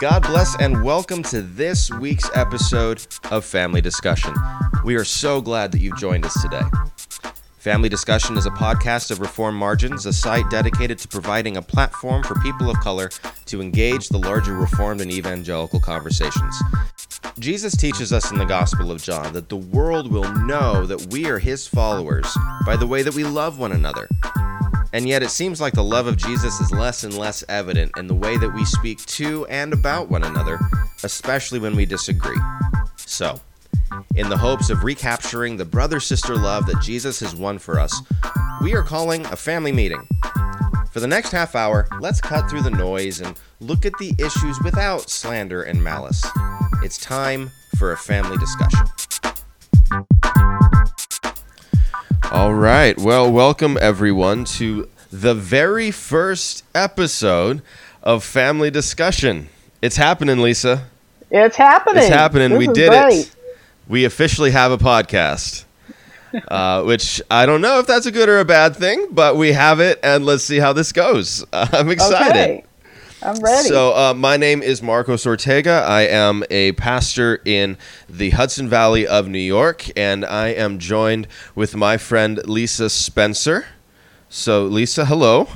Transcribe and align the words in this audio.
God 0.00 0.24
bless 0.24 0.58
and 0.58 0.82
welcome 0.82 1.22
to 1.24 1.40
this 1.40 1.88
week's 1.88 2.28
episode 2.34 3.06
of 3.30 3.44
Family 3.44 3.80
Discussion. 3.80 4.34
We 4.84 4.96
are 4.96 5.04
so 5.04 5.40
glad 5.40 5.70
that 5.70 5.80
you've 5.80 5.96
joined 5.96 6.24
us 6.24 6.42
today. 6.42 6.62
Family 7.58 7.88
Discussion 7.88 8.36
is 8.36 8.44
a 8.44 8.50
podcast 8.50 9.12
of 9.12 9.20
Reformed 9.20 9.56
Margins, 9.56 10.04
a 10.04 10.12
site 10.12 10.50
dedicated 10.50 10.98
to 10.98 11.08
providing 11.08 11.56
a 11.56 11.62
platform 11.62 12.24
for 12.24 12.34
people 12.40 12.68
of 12.70 12.76
color 12.80 13.08
to 13.46 13.60
engage 13.60 14.08
the 14.08 14.18
larger 14.18 14.54
Reformed 14.54 15.00
and 15.00 15.12
evangelical 15.12 15.78
conversations. 15.78 16.60
Jesus 17.38 17.76
teaches 17.76 18.12
us 18.12 18.32
in 18.32 18.38
the 18.38 18.44
Gospel 18.44 18.90
of 18.90 19.00
John 19.00 19.32
that 19.32 19.48
the 19.48 19.56
world 19.56 20.10
will 20.10 20.30
know 20.44 20.86
that 20.86 21.12
we 21.12 21.26
are 21.26 21.38
his 21.38 21.68
followers 21.68 22.26
by 22.66 22.76
the 22.76 22.86
way 22.86 23.02
that 23.02 23.14
we 23.14 23.22
love 23.22 23.60
one 23.60 23.72
another. 23.72 24.08
And 24.94 25.08
yet, 25.08 25.24
it 25.24 25.30
seems 25.30 25.60
like 25.60 25.72
the 25.72 25.82
love 25.82 26.06
of 26.06 26.16
Jesus 26.16 26.60
is 26.60 26.70
less 26.70 27.02
and 27.02 27.18
less 27.18 27.42
evident 27.48 27.90
in 27.98 28.06
the 28.06 28.14
way 28.14 28.36
that 28.36 28.54
we 28.54 28.64
speak 28.64 29.04
to 29.06 29.44
and 29.46 29.72
about 29.72 30.08
one 30.08 30.22
another, 30.22 30.56
especially 31.02 31.58
when 31.58 31.74
we 31.74 31.84
disagree. 31.84 32.38
So, 32.94 33.40
in 34.14 34.28
the 34.28 34.36
hopes 34.36 34.70
of 34.70 34.84
recapturing 34.84 35.56
the 35.56 35.64
brother 35.64 35.98
sister 35.98 36.36
love 36.36 36.66
that 36.66 36.80
Jesus 36.80 37.18
has 37.18 37.34
won 37.34 37.58
for 37.58 37.80
us, 37.80 38.02
we 38.62 38.72
are 38.74 38.84
calling 38.84 39.26
a 39.26 39.36
family 39.36 39.72
meeting. 39.72 40.06
For 40.92 41.00
the 41.00 41.08
next 41.08 41.32
half 41.32 41.56
hour, 41.56 41.88
let's 41.98 42.20
cut 42.20 42.48
through 42.48 42.62
the 42.62 42.70
noise 42.70 43.20
and 43.20 43.36
look 43.58 43.84
at 43.84 43.98
the 43.98 44.14
issues 44.20 44.60
without 44.62 45.10
slander 45.10 45.64
and 45.64 45.82
malice. 45.82 46.24
It's 46.84 46.98
time 46.98 47.50
for 47.78 47.90
a 47.90 47.96
family 47.96 48.36
discussion. 48.36 48.86
All 52.34 52.52
right. 52.52 52.98
Well, 52.98 53.30
welcome 53.30 53.78
everyone 53.80 54.44
to 54.56 54.88
the 55.12 55.34
very 55.34 55.92
first 55.92 56.64
episode 56.74 57.62
of 58.02 58.24
Family 58.24 58.72
Discussion. 58.72 59.48
It's 59.80 59.96
happening, 59.96 60.40
Lisa. 60.40 60.88
It's 61.30 61.56
happening. 61.56 62.02
It's 62.02 62.12
happening. 62.12 62.50
This 62.50 62.58
we 62.58 62.66
did 62.66 62.90
great. 62.90 63.28
it. 63.28 63.36
We 63.86 64.04
officially 64.04 64.50
have 64.50 64.72
a 64.72 64.78
podcast. 64.78 65.64
Uh, 66.48 66.82
which 66.82 67.22
I 67.30 67.46
don't 67.46 67.60
know 67.60 67.78
if 67.78 67.86
that's 67.86 68.06
a 68.06 68.10
good 68.10 68.28
or 68.28 68.40
a 68.40 68.44
bad 68.44 68.74
thing, 68.74 69.06
but 69.12 69.36
we 69.36 69.52
have 69.52 69.78
it, 69.78 70.00
and 70.02 70.26
let's 70.26 70.42
see 70.42 70.58
how 70.58 70.72
this 70.72 70.90
goes. 70.90 71.44
I'm 71.52 71.88
excited. 71.92 72.32
Okay. 72.32 72.64
I'm 73.24 73.40
ready. 73.40 73.68
So, 73.68 73.96
uh, 73.96 74.12
my 74.12 74.36
name 74.36 74.62
is 74.62 74.82
Marcos 74.82 75.26
Ortega. 75.26 75.82
I 75.86 76.02
am 76.02 76.44
a 76.50 76.72
pastor 76.72 77.40
in 77.46 77.78
the 78.06 78.30
Hudson 78.30 78.68
Valley 78.68 79.06
of 79.06 79.28
New 79.28 79.38
York, 79.38 79.86
and 79.96 80.26
I 80.26 80.48
am 80.48 80.78
joined 80.78 81.26
with 81.54 81.74
my 81.74 81.96
friend 81.96 82.46
Lisa 82.46 82.90
Spencer. 82.90 83.64
So, 84.28 84.66
Lisa, 84.66 85.06
hello. 85.06 85.48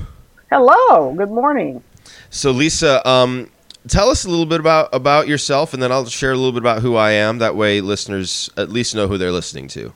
Hello. 0.50 1.12
Good 1.12 1.30
morning. 1.30 1.82
So, 2.30 2.52
Lisa, 2.52 3.06
um, 3.06 3.50
tell 3.86 4.08
us 4.08 4.24
a 4.24 4.30
little 4.30 4.46
bit 4.46 4.60
about 4.60 4.88
about 4.94 5.28
yourself, 5.28 5.74
and 5.74 5.82
then 5.82 5.92
I'll 5.92 6.06
share 6.06 6.32
a 6.32 6.36
little 6.36 6.52
bit 6.52 6.62
about 6.62 6.80
who 6.80 6.96
I 6.96 7.10
am. 7.10 7.36
That 7.36 7.54
way, 7.54 7.82
listeners 7.82 8.48
at 8.56 8.70
least 8.70 8.94
know 8.94 9.08
who 9.08 9.18
they're 9.18 9.30
listening 9.30 9.68
to. 9.68 9.92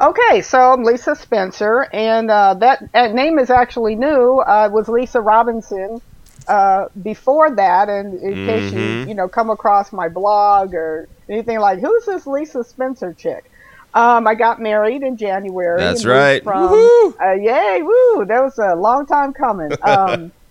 Okay, 0.00 0.40
so 0.40 0.72
I'm 0.72 0.84
Lisa 0.84 1.16
Spencer, 1.16 1.88
and 1.92 2.30
uh, 2.30 2.54
that, 2.54 2.92
that 2.92 3.12
name 3.12 3.40
is 3.40 3.50
actually 3.50 3.96
new. 3.96 4.38
Uh, 4.38 4.68
it 4.70 4.72
was 4.72 4.88
Lisa 4.88 5.20
Robinson 5.20 6.00
uh, 6.48 6.86
before 7.02 7.54
that, 7.54 7.88
and 7.88 8.14
in 8.20 8.46
case 8.46 8.72
you 8.72 8.78
Mhm. 8.78 9.08
you 9.08 9.14
know 9.14 9.28
come 9.28 9.50
across 9.50 9.92
my 9.92 10.08
blog 10.08 10.74
or 10.74 11.08
anything 11.28 11.58
like, 11.60 11.80
who's 11.80 12.04
this 12.04 12.26
Lisa 12.26 12.64
Spencer 12.64 13.12
chick? 13.14 13.50
Um, 13.94 14.26
I 14.26 14.34
got 14.34 14.58
married 14.60 15.02
in 15.02 15.16
January. 15.18 15.80
That's 15.80 16.04
right. 16.06 16.42
From, 16.42 16.70
Woohoo! 16.70 17.14
Uh, 17.20 17.32
yay! 17.32 17.82
Woo! 17.82 18.24
That 18.24 18.42
was 18.42 18.58
a 18.58 18.74
long 18.74 19.06
time 19.06 19.32
coming. 19.34 19.70
Um, 19.82 20.32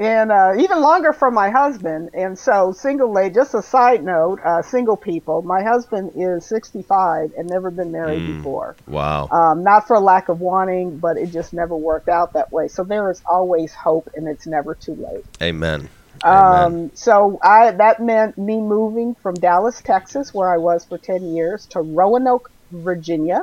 and 0.00 0.32
uh, 0.32 0.54
even 0.58 0.80
longer 0.80 1.12
from 1.12 1.34
my 1.34 1.50
husband. 1.50 2.10
And 2.14 2.38
so, 2.38 2.72
single 2.72 3.12
lady, 3.12 3.34
just 3.34 3.54
a 3.54 3.62
side 3.62 4.02
note, 4.02 4.40
uh, 4.44 4.62
single 4.62 4.96
people, 4.96 5.42
my 5.42 5.62
husband 5.62 6.12
is 6.16 6.48
65 6.48 7.30
and 7.36 7.48
never 7.48 7.70
been 7.70 7.92
married 7.92 8.22
Mm. 8.22 8.38
before. 8.38 8.76
Wow. 8.88 9.28
Um, 9.28 9.62
not 9.62 9.86
for 9.86 10.00
lack 10.00 10.28
of 10.30 10.40
wanting, 10.40 10.98
but 11.00 11.18
it 11.18 11.30
just 11.32 11.52
never 11.54 11.76
worked 11.76 12.08
out 12.08 12.30
that 12.34 12.48
way. 12.52 12.68
So, 12.68 12.84
there 12.84 13.10
is 13.10 13.22
always 13.30 13.72
hope 13.74 14.08
and 14.16 14.26
it's 14.28 14.46
never 14.48 14.76
too 14.82 14.96
late. 14.98 15.24
Amen. 15.42 15.88
Amen. 16.24 16.64
Um, 16.66 16.90
so 16.94 17.38
I 17.42 17.70
that 17.70 18.00
meant 18.00 18.36
me 18.36 18.60
moving 18.60 19.14
from 19.22 19.34
Dallas, 19.40 19.80
Texas, 19.82 20.30
where 20.34 20.52
I 20.52 20.58
was 20.58 20.84
for 20.86 20.98
ten 20.98 21.34
years, 21.34 21.66
to 21.70 21.80
Roanoke, 21.80 22.48
Virginia. 22.72 23.42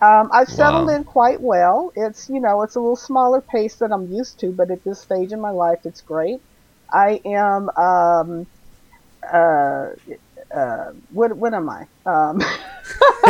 Um, 0.00 0.30
I've 0.32 0.48
settled 0.48 0.88
Wow. 0.88 0.90
in 0.90 1.04
quite 1.04 1.40
well. 1.40 1.92
It's 1.94 2.28
you 2.28 2.40
know 2.40 2.62
it's 2.62 2.76
a 2.76 2.80
little 2.80 2.96
smaller 2.96 3.40
pace 3.42 3.76
than 3.76 3.92
I'm 3.92 4.06
used 4.06 4.38
to, 4.40 4.52
but 4.52 4.70
at 4.70 4.84
this 4.84 5.00
stage 5.02 5.32
in 5.32 5.40
my 5.40 5.50
life, 5.50 5.80
it's 5.84 6.00
great. 6.02 6.40
I 6.92 7.20
am 7.24 7.68
um, 7.76 8.46
uh, 9.32 9.88
uh, 10.54 10.92
what 11.08 11.36
what 11.36 11.54
am 11.54 11.68
I? 11.68 11.82
Um, 12.06 12.38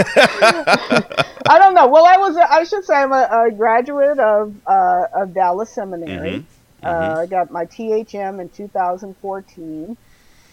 I 1.48 1.58
don't 1.58 1.74
know. 1.74 1.88
Well, 1.88 2.04
I 2.06 2.16
was 2.18 2.36
I 2.36 2.64
should 2.64 2.84
say 2.84 2.94
I'm 2.94 3.12
a, 3.12 3.46
a 3.48 3.50
graduate 3.56 4.18
of 4.18 4.56
uh, 4.66 5.02
of 5.14 5.34
Dallas 5.34 5.74
Seminary. 5.74 6.44
Mhm. 6.84 6.84
Uh, 6.84 7.22
I 7.22 7.26
got 7.26 7.50
my 7.50 7.66
THM 7.66 8.40
in 8.40 8.50
2014 8.50 9.96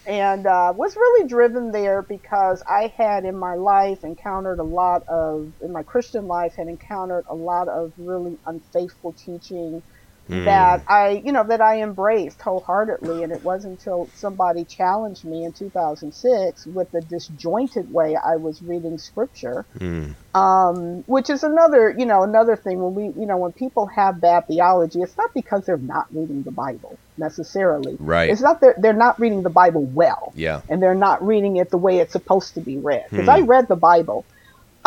and 0.08 0.48
uh, 0.48 0.74
was 0.76 0.96
really 0.98 1.28
driven 1.28 1.72
there 1.72 2.04
because 2.10 2.64
I 2.70 2.94
had 2.98 3.26
in 3.26 3.38
my 3.38 3.56
life 3.56 4.00
encountered 4.04 4.60
a 4.60 4.66
lot 4.66 5.04
of, 5.10 5.54
in 5.62 5.74
my 5.74 5.84
Christian 5.84 6.28
life, 6.28 6.56
had 6.58 6.70
encountered 6.70 7.26
a 7.30 7.36
lot 7.36 7.70
of 7.70 7.94
really 7.98 8.40
unfaithful 8.48 9.14
teaching 9.14 9.84
Mm. 10.30 10.46
that 10.46 10.84
I, 10.88 11.22
you 11.24 11.32
know, 11.32 11.46
that 11.48 11.62
I 11.62 11.82
embraced 11.82 12.42
wholeheartedly. 12.42 13.24
And 13.24 13.32
it 13.32 13.42
wasn't 13.44 13.80
until 13.80 14.10
somebody 14.14 14.66
challenged 14.66 15.24
me 15.26 15.46
in 15.46 15.54
2006 15.54 16.66
with 16.68 16.92
the 16.92 17.02
disjointed 17.02 17.92
way 17.92 18.16
I 18.16 18.36
was 18.38 18.62
reading 18.62 18.98
scripture 18.98 19.66
Mm. 19.80 20.16
um, 20.36 21.04
which 21.08 21.30
is 21.30 21.44
another, 21.44 21.94
you 21.98 22.06
know, 22.06 22.24
another 22.24 22.56
thing 22.56 22.82
when 22.82 22.94
we, 22.94 23.04
you 23.20 23.26
know, 23.28 23.38
when 23.38 23.52
people 23.54 23.88
have 23.96 24.20
bad 24.22 24.48
theology, 24.48 25.00
it's 25.02 25.18
not 25.18 25.30
because 25.34 25.66
they're 25.66 25.78
not 25.78 26.06
reading 26.12 26.44
the 26.44 26.52
Bible 26.52 27.00
necessarily. 27.18 27.96
Right. 28.00 28.30
It's 28.30 28.42
not 28.42 28.62
that 28.62 28.76
they're 28.82 28.94
not 28.94 29.20
reading 29.20 29.44
the 29.44 29.50
Bible 29.50 29.86
well, 29.86 30.34
Yeah. 30.36 30.62
and 30.70 30.82
they're 30.82 30.96
not 30.96 31.26
reading 31.26 31.58
it 31.58 31.70
the 31.72 31.78
way 31.78 32.00
it's 32.00 32.14
supposed 32.14 32.54
to 32.56 32.62
be 32.62 32.78
read. 32.78 33.06
Because 33.10 33.26
Hmm. 33.26 33.32
I 33.32 33.40
read 33.42 33.68
the 33.68 33.76
Bible, 33.76 34.26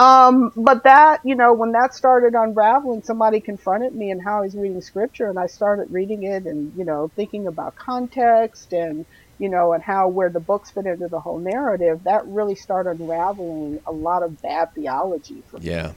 um, 0.00 0.53
but 0.56 0.84
that, 0.84 1.21
you 1.25 1.37
know, 1.37 1.55
when 1.55 1.72
that 1.72 1.94
started 1.94 2.34
unraveling, 2.34 3.03
somebody 3.05 3.41
confronted 3.41 3.94
me 3.94 4.11
and 4.11 4.22
how 4.25 4.38
I 4.38 4.43
was 4.43 4.56
reading 4.59 4.81
Scripture, 4.81 5.31
and 5.31 5.38
I 5.38 5.47
started 5.47 5.88
reading 5.91 6.25
it, 6.25 6.44
and 6.47 6.72
you 6.77 6.84
know, 6.87 7.12
thinking 7.16 7.47
about 7.49 7.75
context 7.77 8.72
and 8.72 9.06
you 9.39 9.50
know, 9.50 9.72
and 9.75 9.83
how 9.84 10.09
where 10.09 10.31
the 10.33 10.41
books 10.41 10.72
fit 10.72 10.87
into 10.87 11.09
the 11.10 11.21
whole 11.21 11.41
narrative. 11.41 11.99
That 12.05 12.22
really 12.27 12.56
started 12.56 13.00
unraveling 13.00 13.81
a 13.89 13.93
lot 13.93 14.25
of 14.25 14.41
bad 14.43 14.69
theology 14.77 15.44
for 15.50 15.60
me 15.60 15.66
Yeah. 15.69 15.93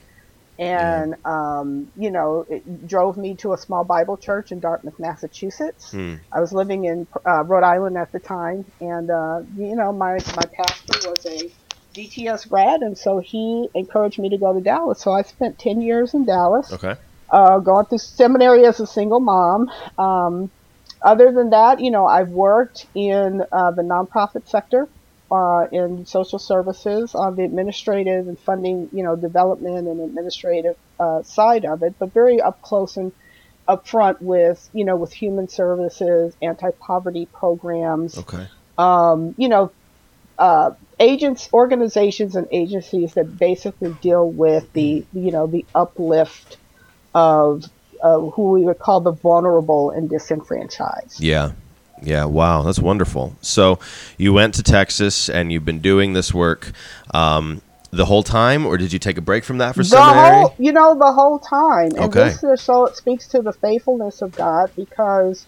and 0.59 1.15
um, 1.25 1.91
you 1.95 2.11
know 2.11 2.45
it 2.49 2.63
drove 2.87 3.17
me 3.17 3.35
to 3.37 3.53
a 3.53 3.57
small 3.57 3.83
bible 3.83 4.17
church 4.17 4.51
in 4.51 4.59
dartmouth 4.59 4.93
massachusetts 4.99 5.91
Hmm. 5.91 6.15
i 6.33 6.39
was 6.39 6.53
living 6.53 6.85
in 6.85 7.07
uh, 7.29 7.43
rhode 7.45 7.63
island 7.65 7.97
at 7.97 8.09
the 8.13 8.19
time 8.19 8.63
and 8.79 9.09
uh, 9.11 9.39
you 9.55 9.75
know 9.75 9.91
my, 9.93 10.13
my 10.35 10.45
pastor 10.57 11.09
was 11.09 11.25
a 11.27 11.51
dts 11.93 12.47
grad 12.47 12.81
and 12.81 12.97
so 12.97 13.21
he 13.23 13.67
encouraged 13.75 14.19
me 14.19 14.29
to 14.29 14.37
go 14.37 14.53
to 14.53 14.61
dallas 14.61 15.01
so 15.01 15.11
i 15.11 15.21
spent 15.21 15.59
10 15.59 15.81
years 15.81 16.13
in 16.13 16.25
dallas 16.25 16.71
Okay. 16.71 16.95
uh, 17.31 17.59
going 17.59 17.85
through 17.85 17.97
seminary 17.99 18.65
as 18.65 18.79
a 18.79 18.87
single 18.87 19.19
mom 19.19 19.67
um, 19.97 20.51
other 21.05 21.31
than 21.31 21.49
that 21.51 21.79
you 21.79 21.91
know 21.91 22.05
i've 22.05 22.29
worked 22.29 22.85
in 22.95 23.41
uh, 23.51 23.71
the 23.71 23.83
nonprofit 23.83 24.47
sector 24.47 24.87
uh, 25.31 25.65
in 25.71 26.05
social 26.05 26.37
services 26.37 27.15
on 27.15 27.35
the 27.35 27.43
administrative 27.43 28.27
and 28.27 28.37
funding, 28.39 28.87
you 28.93 29.03
know, 29.03 29.15
development 29.15 29.87
and 29.87 29.99
administrative 30.07 30.75
uh, 30.99 31.23
side 31.23 31.65
of 31.65 31.79
it, 31.81 31.95
but 31.99 32.13
very 32.13 32.39
up 32.39 32.59
close 32.63 32.97
and 32.97 33.11
up 33.67 33.87
front 33.87 34.17
with, 34.21 34.59
you 34.73 34.85
know, 34.85 34.95
with 34.95 35.11
human 35.11 35.47
services, 35.49 36.35
anti-poverty 36.43 37.29
programs, 37.33 38.15
Okay. 38.19 38.45
um, 38.77 39.33
you 39.37 39.49
know, 39.49 39.71
uh, 40.37 40.71
agents, 40.99 41.49
organizations, 41.53 42.35
and 42.35 42.47
agencies 42.51 43.13
that 43.13 43.37
basically 43.37 43.93
deal 44.01 44.29
with 44.29 44.71
the, 44.73 45.05
you 45.13 45.31
know, 45.31 45.47
the 45.47 45.65
uplift 45.75 46.57
of 47.13 47.63
uh, 48.01 48.19
who 48.19 48.51
we 48.51 48.63
would 48.63 48.79
call 48.79 49.01
the 49.01 49.11
vulnerable 49.11 49.91
and 49.91 50.09
disenfranchised. 50.09 51.21
Yeah. 51.21 51.51
Yeah. 52.01 52.25
Wow. 52.25 52.63
That's 52.63 52.79
wonderful. 52.79 53.35
So 53.41 53.79
you 54.17 54.33
went 54.33 54.55
to 54.55 54.63
Texas 54.63 55.29
and 55.29 55.51
you've 55.53 55.65
been 55.65 55.79
doing 55.79 56.13
this 56.13 56.33
work 56.33 56.71
um, 57.13 57.61
the 57.91 58.05
whole 58.05 58.23
time, 58.23 58.65
or 58.65 58.77
did 58.77 58.91
you 58.91 58.99
take 58.99 59.17
a 59.17 59.21
break 59.21 59.43
from 59.43 59.59
that 59.59 59.75
for 59.75 59.83
the 59.83 59.89
seminary? 59.89 60.37
whole, 60.37 60.55
you 60.57 60.73
know, 60.73 60.97
the 60.97 61.13
whole 61.13 61.39
time. 61.39 61.95
And 61.95 62.05
Okay. 62.05 62.25
this 62.25 62.43
is 62.43 62.61
so 62.61 62.85
it 62.87 62.95
speaks 62.95 63.27
to 63.29 63.41
the 63.41 63.53
faithfulness 63.53 64.21
of 64.21 64.33
God 64.35 64.71
because, 64.75 65.45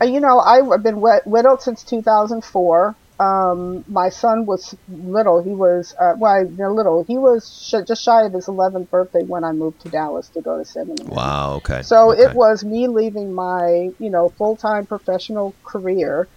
uh, 0.00 0.06
you 0.06 0.20
know, 0.20 0.38
I've 0.38 0.82
been 0.82 1.00
wed- 1.00 1.22
widowed 1.26 1.60
since 1.60 1.82
2004. 1.84 2.96
Um, 3.18 3.84
my 3.88 4.10
son 4.10 4.46
was 4.46 4.76
little. 4.88 5.42
He 5.42 5.50
was, 5.50 5.94
uh, 6.00 6.14
well, 6.18 6.44
little. 6.44 7.04
He 7.04 7.18
was 7.18 7.66
sh- 7.66 7.86
just 7.86 8.04
shy 8.04 8.24
of 8.24 8.32
his 8.32 8.46
11th 8.46 8.90
birthday 8.90 9.24
when 9.24 9.42
I 9.42 9.52
moved 9.52 9.80
to 9.80 9.88
Dallas 9.88 10.28
to 10.30 10.40
go 10.40 10.56
to 10.58 10.64
seminary. 10.64 11.08
Wow. 11.08 11.54
Okay. 11.56 11.82
So 11.82 12.12
okay. 12.12 12.22
it 12.22 12.34
was 12.34 12.64
me 12.64 12.86
leaving 12.86 13.32
my, 13.34 13.90
you 13.98 14.10
know, 14.10 14.28
full-time 14.28 14.86
professional 14.86 15.54
career 15.64 16.28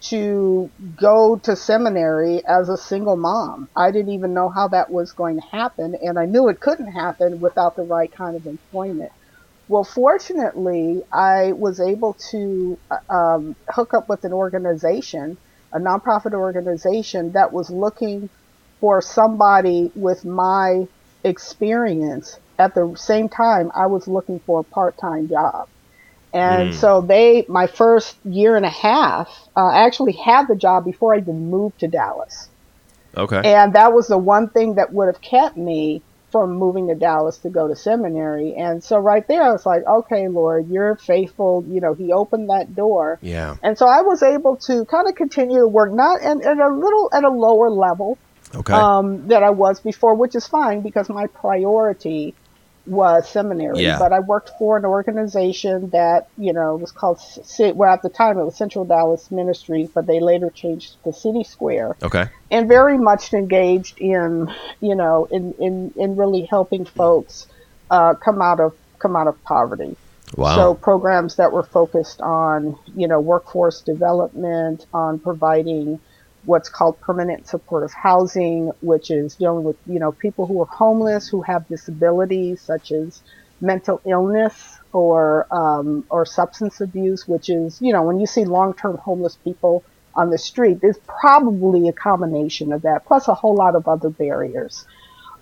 to 0.00 0.70
go 0.96 1.36
to 1.42 1.56
seminary 1.56 2.42
as 2.46 2.68
a 2.68 2.76
single 2.76 3.16
mom. 3.16 3.68
I 3.74 3.90
didn't 3.90 4.12
even 4.12 4.34
know 4.34 4.48
how 4.48 4.68
that 4.68 4.90
was 4.90 5.12
going 5.12 5.40
to 5.40 5.46
happen, 5.46 5.96
and 6.00 6.18
I 6.18 6.26
knew 6.26 6.48
it 6.48 6.60
couldn't 6.60 6.92
happen 6.92 7.40
without 7.40 7.74
the 7.76 7.82
right 7.82 8.12
kind 8.12 8.36
of 8.36 8.46
employment. 8.46 9.10
Well, 9.68 9.84
fortunately, 9.84 11.02
I 11.12 11.52
was 11.52 11.80
able 11.80 12.16
to 12.30 12.78
uh, 12.90 13.12
um, 13.12 13.56
hook 13.68 13.92
up 13.92 14.08
with 14.08 14.24
an 14.24 14.32
organization, 14.32 15.36
a 15.72 15.78
nonprofit 15.78 16.34
organization 16.34 17.32
that 17.32 17.52
was 17.52 17.70
looking 17.70 18.28
for 18.80 19.00
somebody 19.02 19.90
with 19.94 20.24
my 20.24 20.86
experience. 21.24 22.38
At 22.58 22.74
the 22.74 22.94
same 22.96 23.28
time, 23.28 23.70
I 23.74 23.86
was 23.86 24.08
looking 24.08 24.40
for 24.40 24.60
a 24.60 24.64
part-time 24.64 25.28
job. 25.28 25.68
And 26.32 26.70
mm. 26.70 26.74
so 26.74 27.00
they, 27.00 27.44
my 27.48 27.66
first 27.66 28.16
year 28.24 28.56
and 28.56 28.66
a 28.66 28.70
half, 28.70 29.48
uh, 29.56 29.70
actually 29.72 30.12
had 30.12 30.48
the 30.48 30.56
job 30.56 30.84
before 30.84 31.14
I 31.14 31.18
even 31.18 31.50
moved 31.50 31.80
to 31.80 31.88
Dallas. 31.88 32.48
Okay. 33.16 33.40
And 33.44 33.72
that 33.74 33.92
was 33.92 34.08
the 34.08 34.18
one 34.18 34.48
thing 34.48 34.74
that 34.74 34.92
would 34.92 35.06
have 35.06 35.20
kept 35.20 35.56
me 35.56 36.02
from 36.30 36.56
moving 36.56 36.88
to 36.88 36.94
Dallas 36.94 37.38
to 37.38 37.50
go 37.50 37.68
to 37.68 37.76
seminary. 37.76 38.54
And 38.54 38.82
so 38.82 38.98
right 38.98 39.26
there, 39.26 39.42
I 39.42 39.52
was 39.52 39.64
like, 39.64 39.86
okay, 39.86 40.28
Lord, 40.28 40.68
you're 40.68 40.96
faithful. 40.96 41.64
You 41.68 41.80
know, 41.80 41.94
He 41.94 42.12
opened 42.12 42.50
that 42.50 42.74
door. 42.74 43.18
Yeah. 43.22 43.56
And 43.62 43.78
so 43.78 43.86
I 43.86 44.02
was 44.02 44.22
able 44.22 44.56
to 44.68 44.84
kind 44.84 45.08
of 45.08 45.14
continue 45.14 45.60
to 45.60 45.68
work, 45.68 45.92
not 45.92 46.20
at, 46.22 46.40
at 46.44 46.58
a 46.58 46.68
little 46.68 47.10
at 47.12 47.24
a 47.24 47.30
lower 47.30 47.70
level. 47.70 48.18
Okay. 48.54 48.72
Um, 48.72 49.28
that 49.28 49.42
I 49.42 49.50
was 49.50 49.80
before, 49.80 50.14
which 50.14 50.34
is 50.34 50.46
fine 50.46 50.80
because 50.80 51.10
my 51.10 51.26
priority 51.26 52.34
was 52.88 53.28
seminary, 53.28 53.82
yeah. 53.82 53.98
but 53.98 54.12
I 54.12 54.20
worked 54.20 54.52
for 54.58 54.76
an 54.76 54.84
organization 54.84 55.90
that 55.90 56.28
you 56.36 56.52
know 56.52 56.76
was 56.76 56.90
called 56.90 57.20
well 57.74 57.92
at 57.92 58.02
the 58.02 58.08
time 58.08 58.38
it 58.38 58.44
was 58.44 58.56
Central 58.56 58.84
Dallas 58.84 59.30
Ministries, 59.30 59.90
but 59.90 60.06
they 60.06 60.20
later 60.20 60.50
changed 60.50 61.02
to 61.04 61.12
City 61.12 61.44
Square. 61.44 61.96
Okay, 62.02 62.26
and 62.50 62.68
very 62.68 62.98
much 62.98 63.32
engaged 63.34 63.98
in 63.98 64.52
you 64.80 64.94
know 64.94 65.26
in 65.26 65.52
in, 65.54 65.92
in 65.96 66.16
really 66.16 66.42
helping 66.42 66.84
folks 66.84 67.46
uh, 67.90 68.14
come 68.14 68.40
out 68.40 68.60
of 68.60 68.74
come 68.98 69.16
out 69.16 69.26
of 69.26 69.42
poverty. 69.44 69.96
Wow. 70.36 70.56
So 70.56 70.74
programs 70.74 71.36
that 71.36 71.52
were 71.52 71.62
focused 71.62 72.20
on 72.20 72.78
you 72.96 73.06
know 73.06 73.20
workforce 73.20 73.80
development, 73.82 74.86
on 74.92 75.18
providing 75.18 76.00
what's 76.48 76.70
called 76.70 76.98
permanent 77.00 77.46
supportive 77.46 77.92
housing, 77.92 78.72
which 78.80 79.10
is 79.10 79.34
dealing 79.34 79.64
with, 79.64 79.76
you 79.86 79.98
know, 79.98 80.12
people 80.12 80.46
who 80.46 80.60
are 80.62 80.66
homeless, 80.66 81.28
who 81.28 81.42
have 81.42 81.68
disabilities 81.68 82.58
such 82.62 82.90
as 82.90 83.20
mental 83.60 84.00
illness 84.06 84.78
or, 84.94 85.46
um, 85.54 86.06
or 86.08 86.24
substance 86.24 86.80
abuse, 86.80 87.28
which 87.28 87.50
is, 87.50 87.80
you 87.82 87.92
know, 87.92 88.02
when 88.02 88.18
you 88.18 88.26
see 88.26 88.46
long-term 88.46 88.96
homeless 88.96 89.36
people 89.44 89.84
on 90.14 90.30
the 90.30 90.38
street, 90.38 90.80
there's 90.80 90.96
probably 91.06 91.86
a 91.86 91.92
combination 91.92 92.72
of 92.72 92.80
that, 92.82 93.04
plus 93.04 93.28
a 93.28 93.34
whole 93.34 93.54
lot 93.54 93.76
of 93.76 93.86
other 93.86 94.08
barriers. 94.08 94.86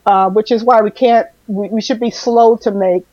Uh, 0.05 0.31
which 0.31 0.53
is 0.53 0.63
why 0.63 0.83
we 0.83 0.91
can't, 0.91 1.29
we, 1.47 1.69
we 1.69 1.81
should 1.81 1.99
be 1.99 2.11
slow 2.11 2.57
to 2.57 2.71
make 2.71 3.05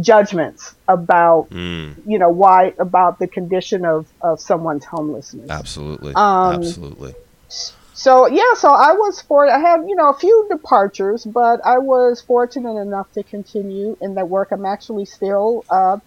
judgments 0.00 0.74
about 0.88 1.48
mm. 1.50 1.94
you 2.06 2.18
know 2.18 2.28
why 2.28 2.74
about 2.78 3.18
the 3.18 3.26
condition 3.26 3.84
of 3.84 4.06
of 4.20 4.38
someone's 4.40 4.84
homelessness 4.84 5.48
absolutely 5.48 6.12
um, 6.14 6.54
absolutely 6.54 7.14
so 7.48 8.26
yeah, 8.26 8.54
so 8.56 8.68
I 8.70 8.92
was 8.92 9.22
for 9.22 9.48
I 9.50 9.58
had 9.58 9.80
you 9.88 9.96
know 9.96 10.10
a 10.10 10.18
few 10.18 10.46
departures, 10.50 11.24
but 11.24 11.60
I 11.64 11.78
was 11.78 12.20
fortunate 12.20 12.78
enough 12.80 13.10
to 13.12 13.24
continue 13.24 13.96
in 14.00 14.14
that 14.14 14.28
work. 14.28 14.50
I'm 14.52 14.66
actually 14.66 15.06
still 15.06 15.64
uh, 15.70 15.98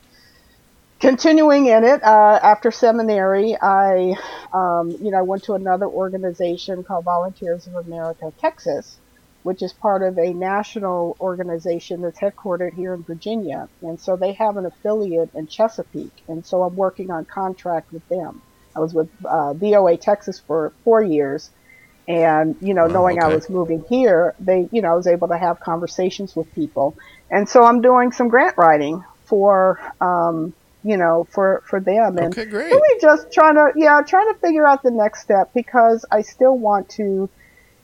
continuing 1.00 1.68
in 1.68 1.84
it 1.84 2.04
uh, 2.04 2.40
after 2.44 2.72
seminary. 2.72 3.58
I 3.62 4.16
um, 4.54 4.98
you 5.02 5.12
know 5.12 5.20
I 5.20 5.24
went 5.24 5.44
to 5.46 5.54
another 5.54 5.88
organization 5.88 6.84
called 6.84 7.06
Volunteers 7.06 7.68
of 7.68 7.74
America 7.76 8.32
Texas, 8.40 9.00
which 9.44 9.64
is 9.64 9.74
part 9.74 10.04
of 10.04 10.18
a 10.18 10.34
national 10.34 11.18
organization 11.20 12.02
that's 12.02 12.20
headquartered 12.20 12.74
here 12.74 12.94
in 12.94 13.04
Virginia, 13.04 13.70
and 13.82 14.00
so 14.00 14.16
they 14.18 14.34
have 14.34 14.58
an 14.58 14.66
affiliate 14.66 15.32
in 15.34 15.48
Chesapeake, 15.48 16.24
and 16.28 16.46
so 16.46 16.64
I'm 16.64 16.76
working 16.76 17.12
on 17.12 17.26
contract 17.26 17.92
with 17.92 18.08
them. 18.10 18.44
I 18.80 18.82
was 18.82 18.94
with 18.94 19.10
uh, 19.26 19.54
VOA 19.54 19.98
Texas 19.98 20.40
for 20.40 20.72
four 20.84 21.04
years. 21.04 21.50
And, 22.08 22.56
you 22.60 22.74
know, 22.74 22.86
oh, 22.86 22.88
knowing 22.88 23.20
okay. 23.20 23.28
I 23.28 23.36
was 23.36 23.50
moving 23.50 23.84
here, 23.88 24.34
they, 24.40 24.68
you 24.72 24.82
know, 24.82 24.94
I 24.94 24.96
was 24.96 25.06
able 25.06 25.28
to 25.28 25.38
have 25.38 25.60
conversations 25.60 26.36
with 26.36 26.52
people. 26.56 26.98
And 27.30 27.48
so 27.48 27.64
I'm 27.64 27.82
doing 27.82 28.12
some 28.12 28.30
grant 28.30 28.58
writing 28.58 29.04
for, 29.26 29.80
um, 30.02 30.54
you 30.84 30.98
know, 30.98 31.28
for, 31.30 31.62
for 31.68 31.80
them. 31.80 32.18
And 32.18 32.34
okay, 32.34 32.46
great. 32.46 32.72
really 32.72 33.00
just 33.00 33.32
trying 33.32 33.56
to, 33.56 33.74
yeah, 33.76 34.02
trying 34.02 34.34
to 34.34 34.40
figure 34.40 34.66
out 34.66 34.82
the 34.82 34.92
next 34.92 35.22
step 35.22 35.54
because 35.54 36.04
I 36.12 36.24
still 36.24 36.58
want 36.58 36.90
to, 36.92 37.30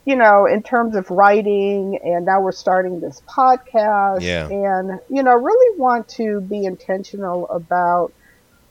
you 0.06 0.15
know, 0.15 0.45
in 0.45 0.63
terms 0.63 0.95
of 0.95 1.12
writing, 1.12 2.00
and 2.03 2.25
now 2.25 2.39
we're 2.39 2.51
starting 2.51 3.00
this 3.00 3.21
podcast, 3.27 4.21
yeah. 4.21 4.47
and 4.47 5.00
you 5.09 5.24
know, 5.24 5.33
really 5.33 5.80
want 5.80 6.07
to 6.09 6.42
be 6.42 6.63
intentional 6.63 7.50
about 7.50 8.13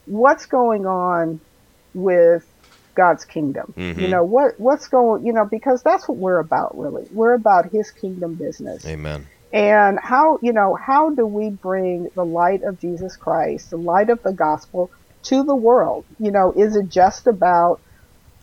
what's 0.06 0.46
going 0.46 0.86
on 0.86 1.40
with 1.94 2.46
God's 2.94 3.24
kingdom. 3.24 3.74
Mm-hmm. 3.76 4.00
You 4.00 4.08
know 4.08 4.24
what 4.24 4.58
what's 4.58 4.88
going 4.88 5.26
you 5.26 5.32
know 5.32 5.44
because 5.44 5.82
that's 5.82 6.08
what 6.08 6.16
we're 6.18 6.38
about 6.38 6.78
really. 6.78 7.06
We're 7.10 7.34
about 7.34 7.70
his 7.70 7.90
kingdom 7.90 8.34
business. 8.34 8.86
Amen. 8.86 9.26
And 9.52 9.98
how 10.00 10.38
you 10.42 10.52
know 10.52 10.74
how 10.74 11.10
do 11.10 11.26
we 11.26 11.50
bring 11.50 12.10
the 12.14 12.24
light 12.24 12.62
of 12.62 12.80
Jesus 12.80 13.16
Christ, 13.16 13.70
the 13.70 13.76
light 13.76 14.10
of 14.10 14.22
the 14.22 14.32
gospel 14.32 14.90
to 15.24 15.42
the 15.42 15.54
world? 15.54 16.04
You 16.18 16.30
know, 16.30 16.52
is 16.52 16.76
it 16.76 16.88
just 16.88 17.26
about 17.26 17.80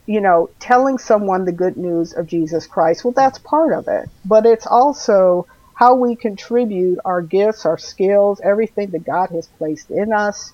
you 0.05 0.21
know 0.21 0.49
telling 0.59 0.97
someone 0.97 1.45
the 1.45 1.51
good 1.51 1.77
news 1.77 2.13
of 2.13 2.27
Jesus 2.27 2.67
Christ? 2.67 3.03
Well, 3.03 3.13
that's 3.13 3.39
part 3.39 3.73
of 3.73 3.87
it, 3.87 4.09
but 4.25 4.45
it's 4.45 4.67
also 4.67 5.47
how 5.73 5.95
we 5.95 6.15
contribute 6.15 6.99
our 7.03 7.21
gifts, 7.23 7.65
our 7.65 7.77
skills, 7.77 8.39
everything 8.43 8.91
that 8.91 9.03
God 9.03 9.31
has 9.31 9.47
placed 9.47 9.89
in 9.89 10.13
us 10.13 10.53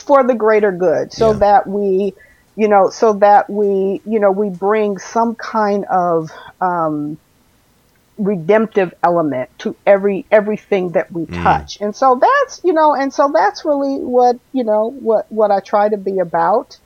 for 0.00 0.24
the 0.24 0.34
greater 0.34 0.72
good 0.72 1.12
so 1.12 1.32
yeah. 1.32 1.38
that 1.38 1.66
we 1.66 2.14
you 2.56 2.68
know 2.68 2.90
so 2.90 3.14
that 3.14 3.48
we 3.48 4.00
you 4.04 4.20
know 4.20 4.30
we 4.30 4.50
bring 4.50 4.98
some 4.98 5.34
kind 5.34 5.84
of 5.86 6.30
um, 6.60 7.18
redemptive 8.18 8.92
element 9.02 9.48
to 9.58 9.74
every 9.86 10.26
everything 10.30 10.90
that 10.90 11.10
we 11.10 11.24
mm. 11.24 11.42
touch 11.42 11.80
and 11.80 11.96
so 11.96 12.20
that's 12.20 12.60
you 12.62 12.72
know 12.72 12.94
and 12.94 13.12
so 13.14 13.30
that's 13.32 13.64
really 13.64 13.96
what 13.96 14.38
you 14.52 14.62
know 14.62 14.90
what 14.90 15.30
what 15.32 15.50
i 15.50 15.58
try 15.60 15.88
to 15.88 15.96
be 15.96 16.18
about 16.18 16.78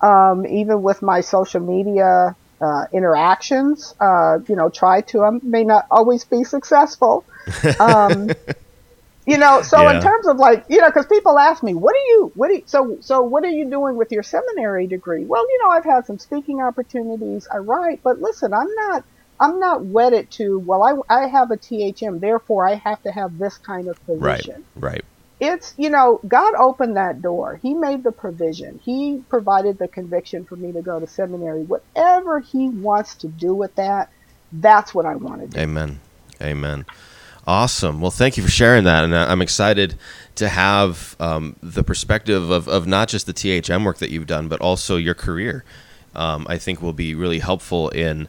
um, 0.00 0.46
even 0.46 0.82
with 0.82 1.02
my 1.02 1.20
social 1.22 1.60
media 1.60 2.36
uh, 2.60 2.84
interactions 2.92 3.94
uh, 4.00 4.38
you 4.48 4.54
know 4.54 4.68
try 4.68 5.00
to 5.00 5.24
i 5.24 5.30
may 5.42 5.64
not 5.64 5.86
always 5.90 6.24
be 6.24 6.44
successful 6.44 7.24
um, 7.80 8.30
You 9.26 9.38
know, 9.38 9.60
so 9.62 9.82
yeah. 9.82 9.96
in 9.96 10.02
terms 10.02 10.28
of 10.28 10.36
like, 10.36 10.64
you 10.68 10.80
know, 10.80 10.86
because 10.86 11.06
people 11.06 11.36
ask 11.36 11.60
me, 11.62 11.74
what 11.74 11.92
do 11.92 11.98
you, 12.12 12.32
what 12.36 12.48
do 12.48 12.54
you, 12.54 12.62
so, 12.66 12.98
so 13.00 13.22
what 13.22 13.42
are 13.42 13.50
you 13.50 13.68
doing 13.68 13.96
with 13.96 14.12
your 14.12 14.22
seminary 14.22 14.86
degree? 14.86 15.24
Well, 15.24 15.42
you 15.42 15.60
know, 15.64 15.70
I've 15.70 15.84
had 15.84 16.06
some 16.06 16.20
speaking 16.20 16.62
opportunities. 16.62 17.48
I 17.52 17.56
write, 17.56 18.02
but 18.04 18.20
listen, 18.20 18.54
I'm 18.54 18.72
not, 18.72 19.04
I'm 19.40 19.58
not 19.58 19.84
wedded 19.84 20.30
to, 20.32 20.60
well, 20.60 20.82
I, 20.82 21.22
I 21.22 21.26
have 21.26 21.50
a 21.50 21.56
THM, 21.56 22.20
therefore 22.20 22.68
I 22.68 22.76
have 22.76 23.02
to 23.02 23.10
have 23.10 23.36
this 23.36 23.58
kind 23.58 23.88
of 23.88 23.96
position. 24.06 24.64
Right, 24.76 24.92
right. 24.92 25.04
It's, 25.38 25.74
you 25.76 25.90
know, 25.90 26.20
God 26.26 26.54
opened 26.54 26.96
that 26.96 27.20
door. 27.20 27.56
He 27.60 27.74
made 27.74 28.04
the 28.04 28.12
provision. 28.12 28.80
He 28.82 29.22
provided 29.28 29.76
the 29.76 29.88
conviction 29.88 30.44
for 30.44 30.56
me 30.56 30.72
to 30.72 30.80
go 30.82 30.98
to 31.00 31.06
seminary. 31.06 31.64
Whatever 31.64 32.40
He 32.40 32.68
wants 32.68 33.16
to 33.16 33.28
do 33.28 33.52
with 33.52 33.74
that, 33.74 34.08
that's 34.52 34.94
what 34.94 35.04
I 35.04 35.16
want 35.16 35.42
to 35.42 35.48
do. 35.48 35.60
Amen. 35.60 36.00
Amen. 36.40 36.86
Awesome. 37.46 38.00
Well, 38.00 38.10
thank 38.10 38.36
you 38.36 38.42
for 38.42 38.50
sharing 38.50 38.84
that. 38.84 39.04
And 39.04 39.14
I'm 39.14 39.40
excited 39.40 39.96
to 40.34 40.48
have 40.48 41.14
um, 41.20 41.54
the 41.62 41.84
perspective 41.84 42.50
of, 42.50 42.66
of 42.66 42.86
not 42.88 43.08
just 43.08 43.26
the 43.26 43.32
THM 43.32 43.84
work 43.84 43.98
that 43.98 44.10
you've 44.10 44.26
done, 44.26 44.48
but 44.48 44.60
also 44.60 44.96
your 44.96 45.14
career. 45.14 45.64
Um, 46.14 46.46
I 46.48 46.56
think 46.58 46.80
will 46.80 46.94
be 46.94 47.14
really 47.14 47.40
helpful 47.40 47.90
in 47.90 48.26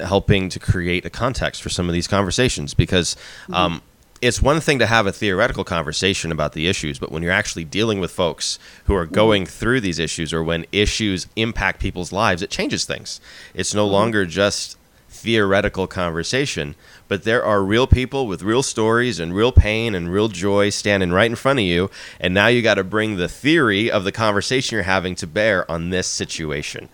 helping 0.00 0.48
to 0.48 0.58
create 0.58 1.04
a 1.04 1.10
context 1.10 1.62
for 1.62 1.68
some 1.68 1.88
of 1.88 1.92
these 1.92 2.06
conversations 2.06 2.72
because 2.72 3.16
um, 3.52 3.74
mm-hmm. 3.74 3.84
it's 4.22 4.40
one 4.40 4.60
thing 4.60 4.78
to 4.78 4.86
have 4.86 5.06
a 5.06 5.12
theoretical 5.12 5.64
conversation 5.64 6.32
about 6.32 6.52
the 6.52 6.68
issues, 6.68 6.98
but 6.98 7.10
when 7.10 7.22
you're 7.22 7.32
actually 7.32 7.64
dealing 7.64 8.00
with 8.00 8.10
folks 8.10 8.58
who 8.84 8.94
are 8.94 9.06
going 9.06 9.42
mm-hmm. 9.42 9.50
through 9.50 9.80
these 9.80 9.98
issues 9.98 10.32
or 10.32 10.42
when 10.42 10.66
issues 10.72 11.26
impact 11.36 11.80
people's 11.80 12.12
lives, 12.12 12.42
it 12.42 12.50
changes 12.50 12.84
things. 12.84 13.20
It's 13.54 13.74
no 13.74 13.84
mm-hmm. 13.84 13.92
longer 13.92 14.26
just 14.26 14.76
theoretical 15.08 15.86
conversation, 15.86 16.76
but 17.08 17.24
there 17.24 17.44
are 17.44 17.62
real 17.62 17.86
people 17.86 18.26
with 18.26 18.42
real 18.42 18.62
stories 18.62 19.20
and 19.20 19.34
real 19.34 19.52
pain 19.52 19.94
and 19.94 20.12
real 20.12 20.28
joy 20.28 20.70
standing 20.70 21.12
right 21.12 21.30
in 21.30 21.36
front 21.36 21.58
of 21.58 21.64
you. 21.64 21.90
And 22.20 22.34
now 22.34 22.48
you 22.48 22.62
got 22.62 22.74
to 22.74 22.84
bring 22.84 23.16
the 23.16 23.28
theory 23.28 23.90
of 23.90 24.04
the 24.04 24.12
conversation 24.12 24.76
you're 24.76 24.82
having 24.82 25.14
to 25.16 25.26
bear 25.26 25.70
on 25.70 25.90
this 25.90 26.06
situation. 26.06 26.88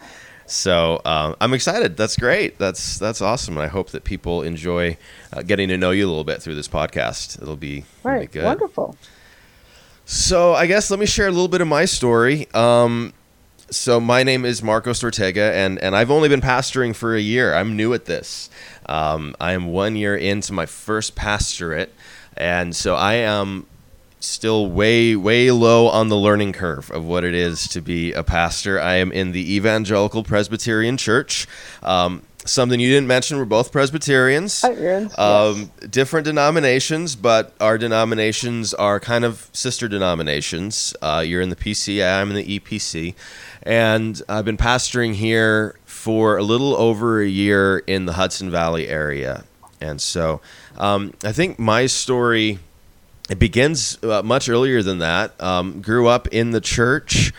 So 0.47 0.97
uh, 1.05 1.35
I'm 1.41 1.55
excited. 1.55 1.97
That's 1.97 2.17
great. 2.17 2.59
That's 2.59 2.99
that's 2.99 3.23
awesome. 3.23 3.57
And 3.57 3.65
I 3.65 3.69
hope 3.69 3.91
that 3.91 4.05
people 4.05 4.43
enjoy 4.43 4.99
uh, 5.33 5.43
getting 5.43 5.69
to 5.69 5.79
know 5.79 5.93
you 5.93 6.07
a 6.07 6.11
little 6.11 6.25
bit 6.25 6.43
through 6.43 6.57
this 6.57 6.69
podcast. 6.69 7.41
It'll 7.41 7.57
be, 7.57 7.85
right. 8.03 8.15
It'll 8.15 8.27
be 8.27 8.33
good. 8.33 8.45
Wonderful. 8.45 8.97
So 10.05 10.53
I 10.55 10.67
guess 10.67 10.91
let 10.91 11.01
me 11.01 11.07
share 11.07 11.29
a 11.29 11.31
little 11.31 11.49
bit 11.49 11.61
of 11.61 11.69
my 11.69 11.87
story. 11.87 12.53
Um, 12.53 13.15
so 13.73 13.99
my 14.01 14.23
name 14.23 14.45
is 14.45 14.63
Marcos 14.63 15.03
Ortega, 15.03 15.55
and, 15.55 15.79
and 15.79 15.97
I've 15.97 16.11
only 16.11 16.29
been 16.29 16.43
pastoring 16.43 16.95
for 16.95 17.15
a 17.15 17.21
year. 17.21 17.55
I'm 17.55 17.75
new 17.75 17.95
at 17.95 18.05
this. 18.05 18.51
Um, 18.87 19.35
I 19.41 19.53
am 19.53 19.67
one 19.67 19.97
year 19.97 20.17
into 20.17 20.53
my 20.53 20.67
first 20.67 21.15
pastorate, 21.15 21.95
and 22.37 22.75
so 22.75 22.95
I 22.95 23.15
am 23.15 23.67
still 24.21 24.71
way 24.71 25.17
way 25.17 25.51
low 25.51 25.89
on 25.89 26.09
the 26.09 26.17
learning 26.17 26.53
curve 26.53 26.91
of 26.91 27.05
what 27.05 27.25
it 27.25 27.35
is 27.35 27.67
to 27.69 27.81
be 27.81 28.13
a 28.13 28.23
pastor. 28.23 28.81
I 28.81 28.95
am 28.95 29.13
in 29.13 29.33
the 29.33 29.55
Evangelical 29.55 30.23
Presbyterian 30.23 30.97
Church. 30.97 31.47
Um, 31.83 32.23
something 32.45 32.81
you 32.81 32.89
didn't 32.89 33.07
mention, 33.07 33.39
we're 33.39 33.45
both 33.45 33.73
Presbyterians. 33.73 34.65
Um, 35.17 35.71
different 35.89 36.25
denominations, 36.25 37.17
but 37.17 37.55
our 37.61 37.79
denominations 37.79 38.75
are 38.75 38.99
kind 39.01 39.25
of 39.25 39.49
sister 39.53 39.89
denominations. 39.89 40.95
Uh, 41.03 41.23
you're 41.27 41.41
in 41.41 41.51
the 41.51 41.57
PCA, 41.57 42.21
I'm 42.21 42.31
in 42.31 42.37
the 42.37 42.59
EPC. 42.59 43.15
And 43.65 44.21
I've 44.29 44.45
been 44.45 44.57
pastoring 44.57 45.15
here 45.15 45.77
for 46.03 46.37
a 46.37 46.43
little 46.43 46.75
over 46.75 47.21
a 47.21 47.29
year 47.29 47.79
in 47.79 48.07
the 48.07 48.15
Hudson 48.15 48.51
Valley 48.51 48.89
area. 48.89 49.45
And 49.81 50.01
so 50.01 50.41
um, 50.77 51.15
I 51.23 51.31
think 51.31 51.61
my 51.61 51.87
story 51.87 52.59
it 53.31 53.39
begins 53.39 54.03
uh, 54.03 54.21
much 54.25 54.49
earlier 54.49 54.83
than 54.83 54.99
that. 54.99 55.41
Um, 55.41 55.81
grew 55.81 56.09
up 56.09 56.27
in 56.33 56.51
the 56.51 56.61
church, 56.61 57.33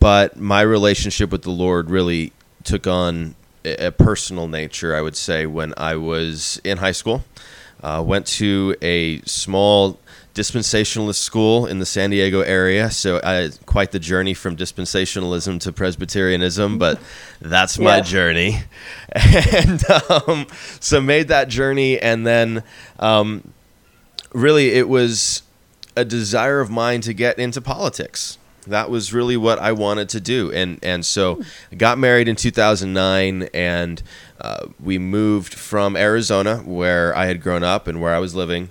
but 0.00 0.38
my 0.38 0.62
relationship 0.62 1.30
with 1.30 1.42
the 1.42 1.50
Lord 1.50 1.90
really 1.90 2.32
took 2.64 2.86
on 2.86 3.34
a, 3.66 3.92
personal 3.92 4.48
nature. 4.48 4.96
I 4.96 5.02
would 5.02 5.14
say 5.14 5.44
when 5.44 5.74
I 5.76 5.96
was 5.96 6.58
in 6.64 6.78
high 6.78 6.92
school, 6.92 7.22
uh, 7.82 8.02
went 8.04 8.26
to 8.38 8.74
a 8.80 9.20
small 9.26 9.98
dispensationalist 10.36 11.16
school 11.16 11.66
in 11.66 11.80
the 11.80 11.86
San 11.86 12.10
Diego 12.10 12.42
area. 12.42 12.90
So 12.90 13.20
I 13.24 13.50
quite 13.64 13.90
the 13.90 13.98
journey 13.98 14.34
from 14.34 14.56
dispensationalism 14.56 15.58
to 15.60 15.72
Presbyterianism, 15.72 16.78
but 16.78 17.00
that's 17.40 17.78
my 17.78 18.00
journey. 18.00 18.60
And 19.16 19.82
um, 20.10 20.46
so 20.78 21.00
made 21.00 21.28
that 21.28 21.48
journey, 21.48 21.98
and 21.98 22.26
then. 22.26 22.62
Um, 22.98 23.52
really 24.32 24.72
it 24.72 24.86
was 24.86 25.42
a 25.96 26.04
desire 26.04 26.60
of 26.60 26.68
mine 26.68 27.00
to 27.00 27.14
get 27.14 27.38
into 27.38 27.60
politics 27.60 28.36
that 28.66 28.90
was 28.90 29.12
really 29.12 29.36
what 29.36 29.58
I 29.58 29.72
wanted 29.72 30.08
to 30.10 30.20
do, 30.20 30.52
and 30.52 30.78
and 30.82 31.06
so 31.06 31.42
I 31.70 31.76
got 31.76 31.98
married 31.98 32.28
in 32.28 32.36
2009, 32.36 33.48
and 33.54 34.02
uh, 34.40 34.66
we 34.80 34.98
moved 34.98 35.54
from 35.54 35.96
Arizona, 35.96 36.58
where 36.58 37.16
I 37.16 37.26
had 37.26 37.40
grown 37.40 37.62
up 37.62 37.86
and 37.86 38.00
where 38.00 38.14
I 38.14 38.18
was 38.18 38.34
living, 38.34 38.70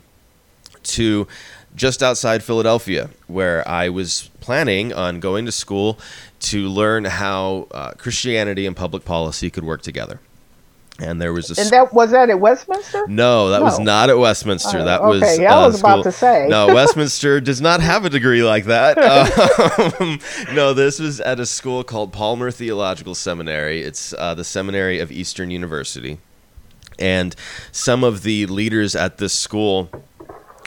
to 0.84 1.28
just 1.76 2.02
outside 2.02 2.44
Philadelphia, 2.44 3.10
where 3.28 3.68
I 3.68 3.90
was 3.90 4.30
planning 4.40 4.94
on 4.94 5.20
going 5.20 5.46
to 5.46 5.52
school 5.52 6.00
to 6.40 6.68
learn 6.68 7.06
how 7.06 7.68
uh, 7.72 7.92
Christianity 7.92 8.66
and 8.66 8.76
public 8.76 9.06
policy 9.06 9.50
could 9.50 9.64
work 9.64 9.82
together. 9.82 10.20
And 10.98 11.22
there 11.22 11.34
was 11.34 11.58
a 11.58 11.62
And 11.62 11.70
that 11.72 11.94
was 11.94 12.12
that 12.12 12.30
at 12.30 12.40
Westminster? 12.40 13.06
no, 13.08 13.50
that 13.50 13.62
was 13.62 13.80
not 13.80 14.10
at 14.10 14.18
Westminster. 14.18 14.80
Oh, 14.80 14.86
that 14.86 15.04
was 15.04 15.22
okay, 15.22 15.42
yeah, 15.42 15.54
I 15.54 15.64
uh, 15.64 15.68
was 15.68 15.80
about 15.82 16.04
to 16.04 16.12
say. 16.12 16.48
No, 16.48 16.68
Westminster 16.74 17.42
does 17.42 17.60
not 17.60 17.82
have 17.82 18.06
a 18.06 18.10
degree 18.10 18.44
like 18.44 18.66
that. 18.66 18.98
Um, 20.00 20.20
no, 20.54 20.74
this 20.74 21.00
was 21.00 21.20
at 21.20 21.40
a 21.40 21.46
school 21.46 21.84
called 21.84 22.14
Palmer 22.14 22.50
Theological 22.52 23.14
Seminary. 23.14 23.82
It's 23.82 24.14
uh, 24.14 24.34
the 24.34 24.44
seminary 24.44 25.00
of 25.00 25.12
Eastern 25.12 25.52
University, 25.52 26.20
and 26.98 27.36
some 27.72 28.04
of 28.04 28.24
the 28.24 28.46
leaders 28.46 28.96
at 28.96 29.18
this 29.18 29.34
school. 29.34 29.90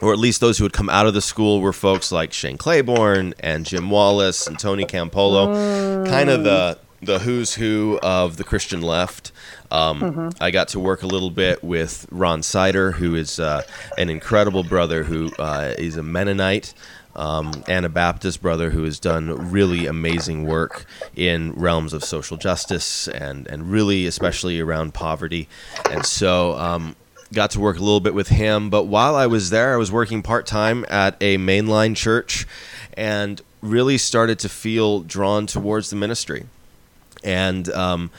Or 0.01 0.13
at 0.13 0.19
least 0.19 0.41
those 0.41 0.59
who 0.59 0.65
had 0.65 0.73
come 0.73 0.89
out 0.89 1.07
of 1.07 1.15
the 1.15 1.21
school 1.21 1.61
were 1.61 1.73
folks 1.73 2.13
like 2.13 2.33
Shane 2.33 2.57
Claiborne 2.57 3.35
and 3.41 3.67
Jim 3.67 3.91
Wallis 3.91 4.47
and 4.47 4.59
Tony 4.59 4.85
Campolo, 4.85 6.07
kind 6.09 6.31
of 6.31 6.45
the 6.45 6.79
the 7.01 7.21
who's 7.21 7.55
who 7.55 7.99
of 8.03 8.37
the 8.37 8.45
Christian 8.45 8.81
left. 8.81 9.33
Um, 9.71 10.31
I 10.41 10.51
got 10.51 10.69
to 10.69 10.81
work 10.81 11.03
a 11.03 11.07
little 11.07 11.31
bit 11.31 11.63
with 11.63 12.07
Ron 12.11 12.43
Sider, 12.43 12.93
who 12.93 13.15
is 13.15 13.39
uh, 13.39 13.63
an 13.97 14.09
incredible 14.11 14.65
brother 14.65 15.05
who 15.05 15.31
uh, 15.39 15.75
is 15.79 15.97
a 15.97 16.03
Mennonite. 16.03 16.75
Um, 17.17 17.65
Anabaptist 17.67 18.41
brother 18.41 18.71
who 18.71 18.85
has 18.85 19.01
done 19.01 19.51
really 19.51 19.87
amazing 19.87 20.47
work 20.47 20.85
in 21.17 21.53
realms 21.55 21.93
of 21.93 22.05
social 22.05 22.37
justice 22.37 23.09
and, 23.09 23.49
and 23.49 23.73
really 23.73 24.07
especially 24.07 24.61
around 24.61 24.95
poverty. 24.95 25.49
And 25.91 26.07
so 26.07 26.57
um, 26.59 26.95
got 27.33 27.51
to 27.53 27.61
work 27.61 27.77
a 27.77 27.81
little 27.81 28.01
bit 28.01 28.15
with 28.15 28.29
him. 28.29 28.71
But 28.71 28.85
while 28.85 29.15
I 29.15 29.27
was 29.27 29.51
there, 29.51 29.75
I 29.75 29.77
was 29.77 29.93
working 29.93 30.23
part 30.23 30.47
time 30.47 30.85
at 30.89 31.17
a 31.21 31.37
mainline 31.39 31.97
church 31.97 32.47
and 32.95 33.41
really 33.61 33.99
started 33.99 34.39
to 34.41 34.49
feel 34.49 35.01
drawn 35.01 35.47
towards 35.47 35.91
the 35.91 35.97
ministry. 35.97 36.47
And 37.25 37.69
um, 37.71 38.11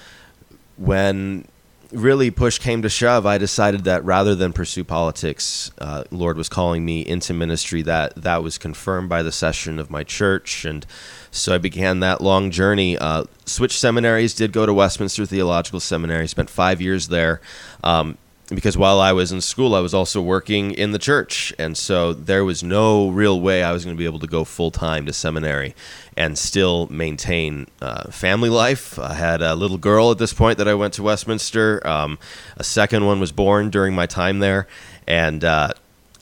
when 0.78 1.48
really 1.92 2.30
push 2.30 2.60
came 2.60 2.82
to 2.82 2.90
shove, 2.90 3.26
I 3.26 3.38
decided 3.38 3.84
that 3.86 4.04
rather 4.04 4.36
than 4.36 4.54
pursue 4.54 4.84
politics, 4.84 5.72
uh, 5.80 6.04
Lord 6.12 6.38
was 6.38 6.50
calling 6.50 6.86
me 6.86 7.02
into 7.02 7.34
ministry. 7.34 7.82
That 7.82 8.16
that 8.16 8.44
was 8.44 8.58
confirmed 8.58 9.10
by 9.10 9.24
the 9.24 9.32
session 9.32 9.80
of 9.80 9.90
my 9.90 10.04
church, 10.04 10.66
and 10.66 10.86
so 11.32 11.56
I 11.56 11.58
began 11.58 12.00
that 12.02 12.22
long 12.22 12.52
journey. 12.52 12.98
Uh, 12.98 13.26
switched 13.46 13.80
seminaries, 13.80 14.34
did 14.34 14.52
go 14.52 14.66
to 14.66 14.74
Westminster 14.74 15.26
Theological 15.26 15.80
Seminary, 15.80 16.28
spent 16.28 16.50
five 16.50 16.82
years 16.82 17.08
there. 17.08 17.42
Um, 17.84 18.18
because 18.54 18.78
while 18.78 19.00
I 19.00 19.12
was 19.12 19.32
in 19.32 19.42
school, 19.42 19.76
I 19.76 19.80
was 19.80 19.94
also 19.94 20.22
working 20.22 20.72
in 20.72 20.92
the 20.92 21.00
church. 21.00 21.54
And 21.60 21.78
so 21.78 22.14
there 22.14 22.44
was 22.44 22.64
no 22.64 23.10
real 23.10 23.40
way 23.40 23.64
I 23.64 23.72
was 23.72 23.86
going 23.86 23.96
to 23.96 23.98
be 23.98 24.06
able 24.06 24.20
to 24.20 24.28
go 24.28 24.44
full 24.44 24.72
time 24.72 25.06
to 25.06 25.14
seminary 25.14 25.76
and 26.18 26.38
still 26.38 26.88
maintain 26.88 27.68
uh, 27.82 28.12
family 28.12 28.50
life. 28.50 28.98
I 28.98 29.14
had 29.14 29.42
a 29.42 29.56
little 29.56 29.78
girl 29.78 30.12
at 30.12 30.18
this 30.18 30.34
point 30.34 30.58
that 30.58 30.68
I 30.68 30.74
went 30.74 30.96
to 30.96 31.04
Westminster. 31.04 31.86
Um, 31.88 32.18
a 32.58 32.64
second 32.64 33.06
one 33.06 33.20
was 33.20 33.32
born 33.32 33.70
during 33.70 33.94
my 33.94 34.06
time 34.06 34.40
there. 34.40 34.68
And 35.08 35.44
uh, 35.44 35.74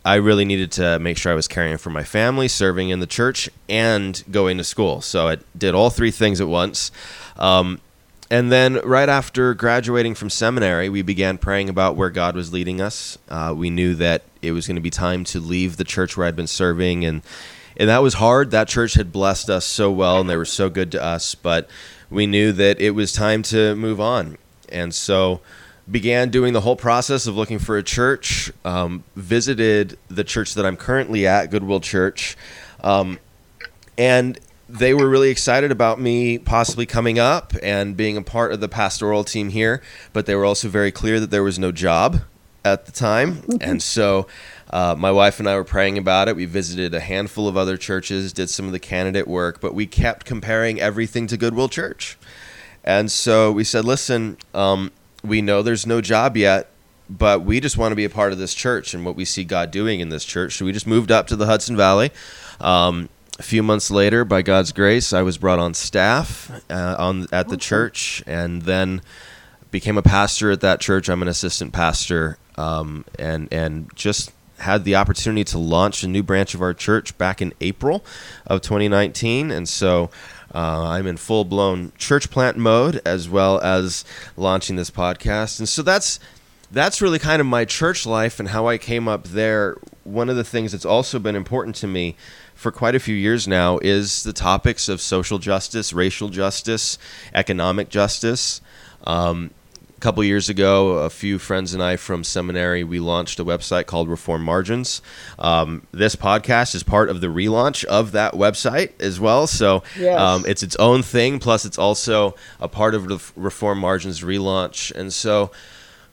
I 0.03 0.15
really 0.15 0.45
needed 0.45 0.71
to 0.73 0.99
make 0.99 1.17
sure 1.17 1.31
I 1.31 1.35
was 1.35 1.47
caring 1.47 1.77
for 1.77 1.89
my 1.89 2.03
family, 2.03 2.47
serving 2.47 2.89
in 2.89 2.99
the 2.99 3.07
church, 3.07 3.49
and 3.67 4.21
going 4.29 4.57
to 4.57 4.63
school. 4.63 5.01
So 5.01 5.27
I 5.27 5.37
did 5.57 5.75
all 5.75 5.89
three 5.89 6.11
things 6.11 6.39
at 6.41 6.47
once. 6.47 6.91
Um, 7.37 7.79
and 8.29 8.51
then, 8.51 8.81
right 8.83 9.07
after 9.07 9.53
graduating 9.53 10.15
from 10.15 10.29
seminary, 10.29 10.89
we 10.89 11.01
began 11.01 11.37
praying 11.37 11.69
about 11.69 11.95
where 11.95 12.09
God 12.09 12.35
was 12.35 12.51
leading 12.51 12.81
us. 12.81 13.17
Uh, 13.29 13.53
we 13.55 13.69
knew 13.69 13.95
that 13.95 14.23
it 14.41 14.51
was 14.51 14.67
going 14.67 14.75
to 14.75 14.81
be 14.81 14.89
time 14.89 15.23
to 15.25 15.39
leave 15.39 15.77
the 15.77 15.85
church 15.85 16.17
where 16.17 16.27
I'd 16.27 16.35
been 16.35 16.47
serving, 16.47 17.05
and 17.05 17.21
and 17.77 17.89
that 17.89 17.99
was 17.99 18.15
hard. 18.15 18.51
That 18.51 18.67
church 18.67 18.95
had 18.95 19.13
blessed 19.13 19.49
us 19.49 19.63
so 19.63 19.89
well, 19.91 20.19
and 20.19 20.29
they 20.29 20.35
were 20.35 20.45
so 20.45 20.69
good 20.69 20.91
to 20.91 21.03
us. 21.03 21.35
But 21.35 21.69
we 22.09 22.27
knew 22.27 22.51
that 22.51 22.81
it 22.81 22.91
was 22.91 23.13
time 23.13 23.43
to 23.43 23.75
move 23.75 24.01
on, 24.01 24.37
and 24.67 24.93
so 24.93 25.39
began 25.89 26.29
doing 26.29 26.51
the 26.51 26.61
whole 26.61 26.75
process 26.75 27.27
of 27.27 27.37
looking 27.37 27.59
for 27.59 27.77
a 27.77 27.83
church. 27.83 28.51
Um, 28.65 29.05
visited 29.15 29.97
the 30.09 30.25
church 30.25 30.53
that 30.55 30.65
I'm 30.65 30.75
currently 30.75 31.25
at, 31.25 31.49
Goodwill 31.49 31.79
Church, 31.79 32.35
um, 32.83 33.19
and 33.97 34.37
they 34.69 34.93
were 34.93 35.07
really 35.07 35.29
excited 35.29 35.71
about 35.71 35.99
me 35.99 36.37
possibly 36.37 36.85
coming 36.85 37.17
up 37.17 37.53
and 37.63 37.95
being 37.95 38.17
a 38.17 38.21
part 38.21 38.51
of 38.51 38.59
the 38.59 38.67
pastoral 38.67 39.23
team 39.23 39.49
here, 39.49 39.81
but 40.13 40.25
they 40.25 40.35
were 40.35 40.45
also 40.45 40.67
very 40.67 40.91
clear 40.91 41.19
that 41.19 41.31
there 41.31 41.43
was 41.43 41.57
no 41.57 41.71
job 41.71 42.21
at 42.65 42.85
the 42.85 42.91
time. 42.91 43.43
and 43.61 43.81
so 43.81 44.27
uh, 44.69 44.95
my 44.97 45.11
wife 45.11 45.39
and 45.39 45.47
I 45.47 45.55
were 45.55 45.63
praying 45.63 45.97
about 45.97 46.27
it. 46.27 46.35
We 46.35 46.45
visited 46.45 46.93
a 46.93 46.99
handful 46.99 47.47
of 47.47 47.55
other 47.55 47.77
churches, 47.77 48.33
did 48.33 48.49
some 48.49 48.65
of 48.65 48.71
the 48.73 48.79
candidate 48.79 49.27
work, 49.27 49.61
but 49.61 49.73
we 49.73 49.87
kept 49.87 50.25
comparing 50.25 50.81
everything 50.81 51.27
to 51.27 51.37
Goodwill 51.37 51.69
Church. 51.69 52.17
And 52.83 53.11
so 53.11 53.51
we 53.51 53.63
said, 53.63 53.85
listen, 53.85 54.37
um, 54.53 54.91
we 55.23 55.41
know 55.41 55.61
there's 55.61 55.85
no 55.85 56.01
job 56.01 56.37
yet, 56.37 56.69
but 57.09 57.41
we 57.41 57.59
just 57.59 57.77
want 57.77 57.91
to 57.91 57.95
be 57.95 58.05
a 58.05 58.09
part 58.09 58.33
of 58.33 58.37
this 58.37 58.53
church 58.53 58.93
and 58.93 59.05
what 59.05 59.15
we 59.15 59.23
see 59.23 59.43
God 59.43 59.71
doing 59.71 60.01
in 60.01 60.09
this 60.09 60.25
church. 60.25 60.57
So 60.57 60.65
we 60.65 60.73
just 60.73 60.87
moved 60.87 61.11
up 61.11 61.27
to 61.27 61.35
the 61.35 61.45
Hudson 61.45 61.77
Valley. 61.77 62.11
Um, 62.59 63.09
a 63.39 63.43
few 63.43 63.61
months 63.61 63.91
later, 63.91 64.25
by 64.25 64.41
God's 64.41 64.71
grace, 64.71 65.13
I 65.13 65.21
was 65.21 65.37
brought 65.37 65.59
on 65.59 65.73
staff 65.73 66.51
uh, 66.69 66.95
on 66.97 67.27
at 67.31 67.49
the 67.49 67.57
church, 67.57 68.23
and 68.25 68.63
then 68.63 69.01
became 69.71 69.97
a 69.97 70.01
pastor 70.01 70.51
at 70.51 70.61
that 70.61 70.79
church. 70.79 71.09
I'm 71.09 71.21
an 71.21 71.27
assistant 71.27 71.73
pastor, 71.73 72.37
um, 72.55 73.05
and 73.19 73.47
and 73.51 73.91
just 73.95 74.31
had 74.59 74.85
the 74.85 74.95
opportunity 74.95 75.43
to 75.43 75.59
launch 75.59 76.03
a 76.03 76.07
new 76.07 76.23
branch 76.23 76.55
of 76.55 76.61
our 76.61 76.73
church 76.73 77.15
back 77.19 77.41
in 77.41 77.53
April 77.61 78.03
of 78.45 78.61
2019, 78.61 79.51
and 79.51 79.67
so. 79.67 80.09
Uh, 80.55 80.87
I'm 80.87 81.05
in 81.07 81.17
full 81.17 81.43
blown 81.43 81.91
church 81.97 82.31
plant 82.31 82.55
mode 82.55 83.01
as 83.05 83.27
well 83.27 83.59
as 83.59 84.05
launching 84.37 84.77
this 84.77 84.89
podcast. 84.89 85.59
And 85.59 85.67
so 85.67 85.83
that's 85.83 86.21
that's 86.71 87.01
really 87.01 87.19
kind 87.19 87.39
of 87.39 87.45
my 87.47 87.65
church 87.65 88.05
life 88.05 88.39
and 88.39 88.49
how 88.49 88.67
I 88.67 88.77
came 88.77 89.07
up 89.07 89.23
there. 89.25 89.77
One 90.03 90.29
of 90.29 90.35
the 90.35 90.43
things 90.43 90.71
that's 90.71 90.85
also 90.85 91.19
been 91.19 91.35
important 91.35 91.75
to 91.77 91.87
me 91.87 92.15
for 92.55 92.71
quite 92.71 92.95
a 92.95 92.99
few 92.99 93.15
years 93.15 93.47
now 93.47 93.77
is 93.79 94.23
the 94.23 94.33
topics 94.33 94.89
of 94.89 94.99
social 95.01 95.37
justice, 95.39 95.93
racial 95.93 96.29
justice, 96.29 96.97
economic 97.33 97.89
justice. 97.89 98.61
Um, 99.05 99.51
a 99.95 99.99
couple 99.99 100.23
years 100.23 100.47
ago, 100.47 100.99
a 100.99 101.09
few 101.09 101.39
friends 101.39 101.73
and 101.73 101.81
I 101.81 101.95
from 101.95 102.23
seminary, 102.23 102.83
we 102.83 102.99
launched 102.99 103.39
a 103.39 103.45
website 103.45 103.87
called 103.87 104.07
Reformed 104.09 104.43
Margins. 104.45 105.01
Um, 105.39 105.87
this 105.91 106.15
podcast 106.15 106.75
is 106.75 106.83
part 106.83 107.09
of 107.09 107.19
the 107.19 107.27
relaunch 107.27 107.83
of 107.85 108.11
that 108.11 108.33
website 108.33 108.91
as 109.01 109.19
well. 109.19 109.47
So 109.47 109.81
Yes. 109.97 110.19
um, 110.19 110.45
it's 110.47 110.61
its 110.61 110.75
own 110.75 111.01
thing. 111.01 111.39
Plus, 111.39 111.65
it's 111.65 111.79
also 111.79 112.35
a 112.59 112.67
part 112.67 112.93
of 112.93 113.07
the 113.07 113.19
Reformed 113.35 113.81
Margins 113.81 114.21
relaunch. 114.21 114.91
And 114.93 115.11
so, 115.11 115.51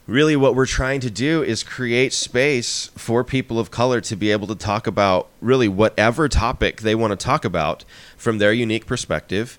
really, 0.07 0.37
what 0.37 0.55
we're 0.55 0.67
trying 0.67 1.01
to 1.01 1.11
do 1.11 1.43
is 1.43 1.63
create 1.63 2.13
space 2.13 2.91
for 2.97 3.25
people 3.25 3.59
of 3.59 3.71
color 3.71 4.01
to 4.03 4.17
be 4.17 4.31
able 4.31 4.47
to 4.49 4.55
talk 4.55 4.87
about 4.87 5.29
really 5.41 5.69
whatever 5.69 6.29
topic 6.29 6.83
they 6.83 6.95
want 6.95 7.11
to 7.13 7.17
talk 7.17 7.45
about 7.45 7.85
from 8.17 8.39
their 8.39 8.53
unique 8.53 8.87
perspective 8.87 9.59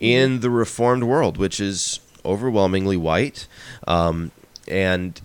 in 0.00 0.40
the 0.40 0.50
reformed 0.50 1.04
world, 1.04 1.36
which 1.36 1.60
is 1.60 2.00
overwhelmingly 2.24 2.96
white. 2.96 3.46
Um, 3.86 4.30
and 4.68 5.20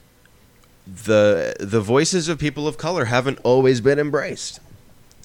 the 0.86 1.56
the 1.60 1.82
voices 1.82 2.30
of 2.30 2.40
people 2.40 2.68
of 2.68 2.78
color 2.78 3.06
haven't 3.06 3.40
always 3.44 3.82
been 3.82 4.00
embraced. 4.00 4.60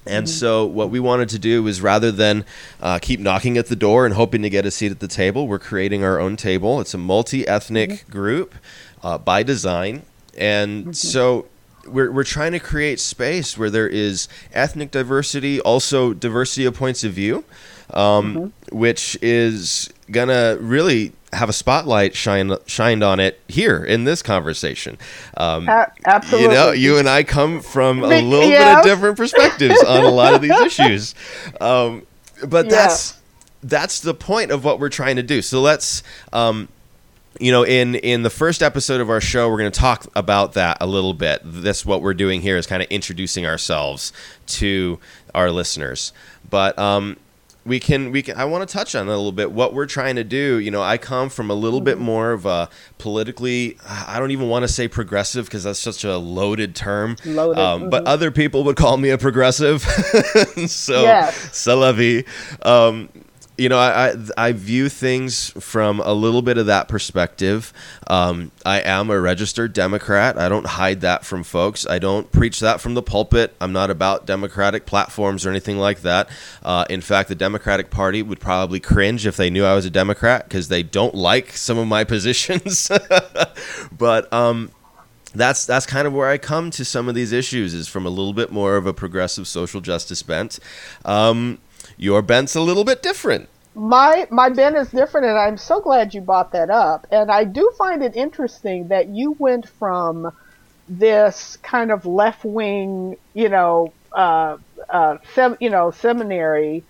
And 0.05 0.29
so, 0.29 0.67
what 0.67 0.91
we 0.91 0.99
wanted 0.99 1.29
to 1.29 1.39
do 1.39 1.65
is 1.69 1.81
rather 1.81 2.11
than 2.11 2.45
uh, 2.81 2.99
keep 3.01 3.21
knocking 3.21 3.57
at 3.57 3.69
the 3.69 3.77
door 3.77 4.05
and 4.05 4.15
hoping 4.15 4.43
to 4.43 4.51
get 4.51 4.67
a 4.67 4.71
seat 4.73 4.91
at 4.91 4.99
the 4.99 5.07
table, 5.07 5.47
we're 5.47 5.61
creating 5.61 6.03
our 6.03 6.19
own 6.19 6.37
table. 6.37 6.81
It's 6.81 6.93
a 6.93 6.99
multi 6.99 7.47
ethnic 7.47 8.11
group 8.11 8.57
uh, 9.03 9.19
by 9.19 9.43
design. 9.43 10.03
And 10.37 10.97
so, 10.97 11.47
we're, 11.87 12.11
we're 12.13 12.25
trying 12.25 12.53
to 12.53 12.61
create 12.61 13.01
space 13.01 13.59
where 13.59 13.69
there 13.71 13.89
is 13.89 14.29
ethnic 14.53 14.91
diversity, 14.91 15.61
also 15.61 16.15
diversity 16.15 16.65
of 16.65 16.75
points 16.75 17.05
of 17.05 17.13
view, 17.13 17.45
um, 17.91 18.53
which 18.71 19.19
is 19.21 19.91
going 20.11 20.29
to 20.29 20.57
really 20.61 21.13
have 21.33 21.49
a 21.49 21.53
spotlight 21.53 22.15
shine, 22.15 22.55
shined 22.67 23.03
on 23.03 23.19
it 23.19 23.41
here 23.49 23.83
in 23.83 24.05
this 24.05 24.23
conversation. 24.23 24.97
Um, 25.37 25.69
absolutely. 26.05 26.49
you 26.49 26.55
know, 26.55 26.71
you 26.73 26.99
and 26.99 27.09
I 27.09 27.23
come 27.25 27.61
from 27.61 28.03
a 28.05 28.21
little 28.23 28.49
bit 28.49 28.79
of 28.79 28.85
different 28.85 29.17
perspectives 29.17 29.83
on 29.83 30.05
a 30.05 30.11
lot 30.11 30.35
of 30.35 30.43
these 30.43 30.59
issues. 30.61 31.15
Um, 31.61 32.07
but 32.47 32.67
Yeah. 32.67 32.71
that's 32.71 33.19
that's 33.65 34.01
the 34.01 34.15
point 34.15 34.51
of 34.51 34.65
what 34.65 34.79
we're 34.81 34.89
trying 34.89 35.17
to 35.17 35.23
do. 35.23 35.41
So 35.41 35.61
let's 35.61 36.03
um, 36.33 36.69
you 37.43 37.51
know, 37.51 37.65
in 37.65 37.97
in 37.97 38.23
the 38.23 38.31
first 38.31 38.63
episode 38.63 39.01
of 39.01 39.11
our 39.11 39.21
show, 39.21 39.51
we're 39.51 39.59
going 39.59 39.73
to 39.73 39.81
talk 39.81 40.07
about 40.15 40.53
that 40.53 40.79
a 40.81 40.87
little 40.87 41.13
bit. 41.13 41.41
This 41.45 41.85
what 41.85 42.01
we're 42.01 42.15
doing 42.15 42.41
here 42.41 42.57
is 42.57 42.67
kind 42.67 42.81
of 42.83 42.89
introducing 42.89 43.47
ourselves 43.47 44.13
to 44.47 45.01
our 45.35 45.51
listeners. 45.51 46.13
But 46.49 46.79
um, 46.79 47.17
we 47.65 47.81
can 47.81 48.13
we 48.13 48.23
can 48.23 48.37
I 48.37 48.45
want 48.45 48.69
to 48.69 48.73
touch 48.73 48.95
on 48.95 49.07
a 49.07 49.11
little 49.11 49.33
bit 49.33 49.51
what 49.51 49.75
we're 49.75 49.87
trying 49.87 50.15
to 50.17 50.25
do. 50.25 50.59
You 50.59 50.71
know, 50.71 50.83
I 50.83 50.99
come 50.99 51.29
from 51.29 51.51
a 51.51 51.55
little 51.55 51.81
bit 51.81 51.99
more 51.99 52.31
of 52.31 52.47
a 52.47 52.69
politically 52.99 53.77
I 53.89 54.21
don't 54.21 54.31
even 54.31 54.49
want 54.49 54.63
to 54.63 54.69
say 54.69 54.87
progressive 54.87 55.47
because 55.47 55.65
that's 55.65 55.81
such 55.81 56.05
a 56.05 56.19
loaded 56.19 56.77
term. 56.77 57.17
Loaded, 57.25 57.61
Um, 57.61 57.91
But 57.91 58.05
mhm. 58.05 58.09
other 58.09 58.31
people 58.31 58.63
would 58.65 58.77
call 58.77 58.99
me 58.99 59.11
a 59.11 59.19
progressive. 59.19 59.83
so 60.67 61.03
Yes. 61.03 61.53
Um, 62.63 63.09
you 63.59 63.69
know, 63.69 63.79
I, 63.79 64.11
I 64.11 64.15
I 64.37 64.53
view 64.53 64.89
things 64.89 65.51
from 65.63 66.01
a 66.01 66.13
little 66.13 66.43
bit 66.43 66.57
of 66.59 66.67
that 66.67 66.89
perspective. 66.89 67.73
Um, 68.07 68.51
I 68.65 68.81
am 68.81 69.11
a 69.11 69.21
registered 69.21 69.73
Democrat. 69.73 70.39
I 70.39 70.49
don't 70.49 70.67
hide 70.67 71.03
that 71.03 71.25
from 71.25 71.43
folks. 71.43 71.87
I 71.87 71.99
don't 71.99 72.31
preach 72.33 72.61
that 72.61 72.81
from 72.81 72.95
the 72.95 73.03
pulpit. 73.03 73.55
I'm 73.61 73.73
not 73.73 73.91
about 73.91 74.27
Democratic 74.27 74.87
platforms 74.87 75.45
or 75.45 75.51
anything 75.51 75.79
like 75.79 76.01
that. 76.01 76.31
Uh, 76.63 76.87
in 76.89 77.03
fact, 77.03 77.29
the 77.29 77.35
Democratic 77.35 77.91
Party 77.91 78.23
would 78.23 78.41
probably 78.41 78.81
cringe 78.81 79.27
if 79.27 79.37
they 79.37 79.51
knew 79.51 79.65
I 79.65 79.75
was 79.75 79.85
a 79.85 79.91
Democrat 79.91 80.49
because 80.49 80.69
they 80.69 80.83
don't 80.83 81.15
like 81.15 81.53
some 81.53 81.77
of 81.77 81.87
my 81.87 82.05
positions. 82.13 82.91
but 83.97 84.33
um, 84.33 84.71
that's 85.35 85.67
that's 85.67 85.87
kind 85.87 86.07
of 86.07 86.13
where 86.13 86.29
I 86.29 86.39
come 86.39 86.71
to 86.73 86.85
some 86.85 87.09
of 87.09 87.15
these 87.15 87.33
issues 87.33 87.75
is 87.75 87.89
from 87.89 88.07
a 88.07 88.11
little 88.11 88.33
bit 88.33 88.51
more 88.51 88.77
of 88.77 88.87
a 88.87 88.95
progressive 88.95 89.47
social 89.47 89.81
justice 89.81 90.23
bent. 90.23 90.59
Um, 91.05 91.59
your 91.97 92.23
bent's 92.23 92.55
a 92.55 92.61
little 92.61 92.85
bit 92.85 93.03
different. 93.03 93.49
my 93.75 94.27
my 94.31 94.49
bent 94.51 94.77
is 94.77 94.91
different 94.91 95.27
and 95.27 95.39
i'm 95.39 95.57
so 95.57 95.81
glad 95.81 96.13
you 96.13 96.21
brought 96.21 96.53
that 96.53 96.69
up 96.69 97.07
and 97.11 97.31
i 97.31 97.43
do 97.45 97.73
find 97.79 98.03
it 98.03 98.15
interesting 98.15 98.89
that 98.89 99.09
you 99.09 99.33
went 99.39 99.67
from 99.79 100.31
this 100.89 101.57
kind 101.63 101.91
of 101.91 102.05
left 102.05 102.45
wing 102.45 103.17
you 103.35 103.49
know 103.49 103.93
uh, 104.13 104.59
uh, 104.91 105.17
sem- 105.35 105.57
you 105.59 105.71
know 105.71 105.91
seminary 105.91 106.85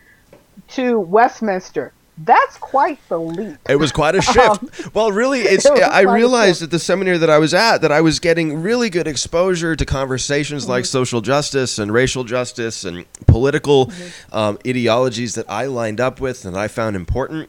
to 0.68 0.98
westminster 0.98 1.92
that's 2.18 2.58
quite 2.58 2.98
the 3.08 3.18
leap 3.18 3.56
It 3.68 3.76
was 3.76 3.90
quite 3.90 4.14
a 4.14 4.20
shift. 4.32 4.94
well, 4.94 5.10
really, 5.12 5.40
it's. 5.54 5.64
Um, 5.66 5.76
it 5.78 5.82
I 5.82 6.02
realized 6.02 6.62
at 6.62 6.70
the 6.70 6.78
seminary 6.78 7.18
that 7.18 7.30
I 7.30 7.38
was 7.38 7.54
at 7.54 7.78
that 7.78 7.90
I 7.92 8.00
was 8.02 8.20
getting 8.20 8.62
really 8.62 8.90
good 8.90 9.08
exposure 9.08 9.74
to 9.74 9.84
conversations 9.86 10.68
like 10.68 10.84
Mm-hmm. 10.84 10.90
social 10.90 11.20
justice 11.22 11.78
and 11.78 11.92
racial 11.92 12.24
justice 12.24 12.84
and 12.84 13.06
political 13.26 13.86
Mm-hmm. 13.86 14.34
um, 14.36 14.58
ideologies 14.66 15.34
that 15.36 15.46
I 15.48 15.66
lined 15.66 16.00
up 16.00 16.20
with 16.20 16.44
and 16.44 16.56
I 16.56 16.68
found 16.68 16.96
important. 16.96 17.48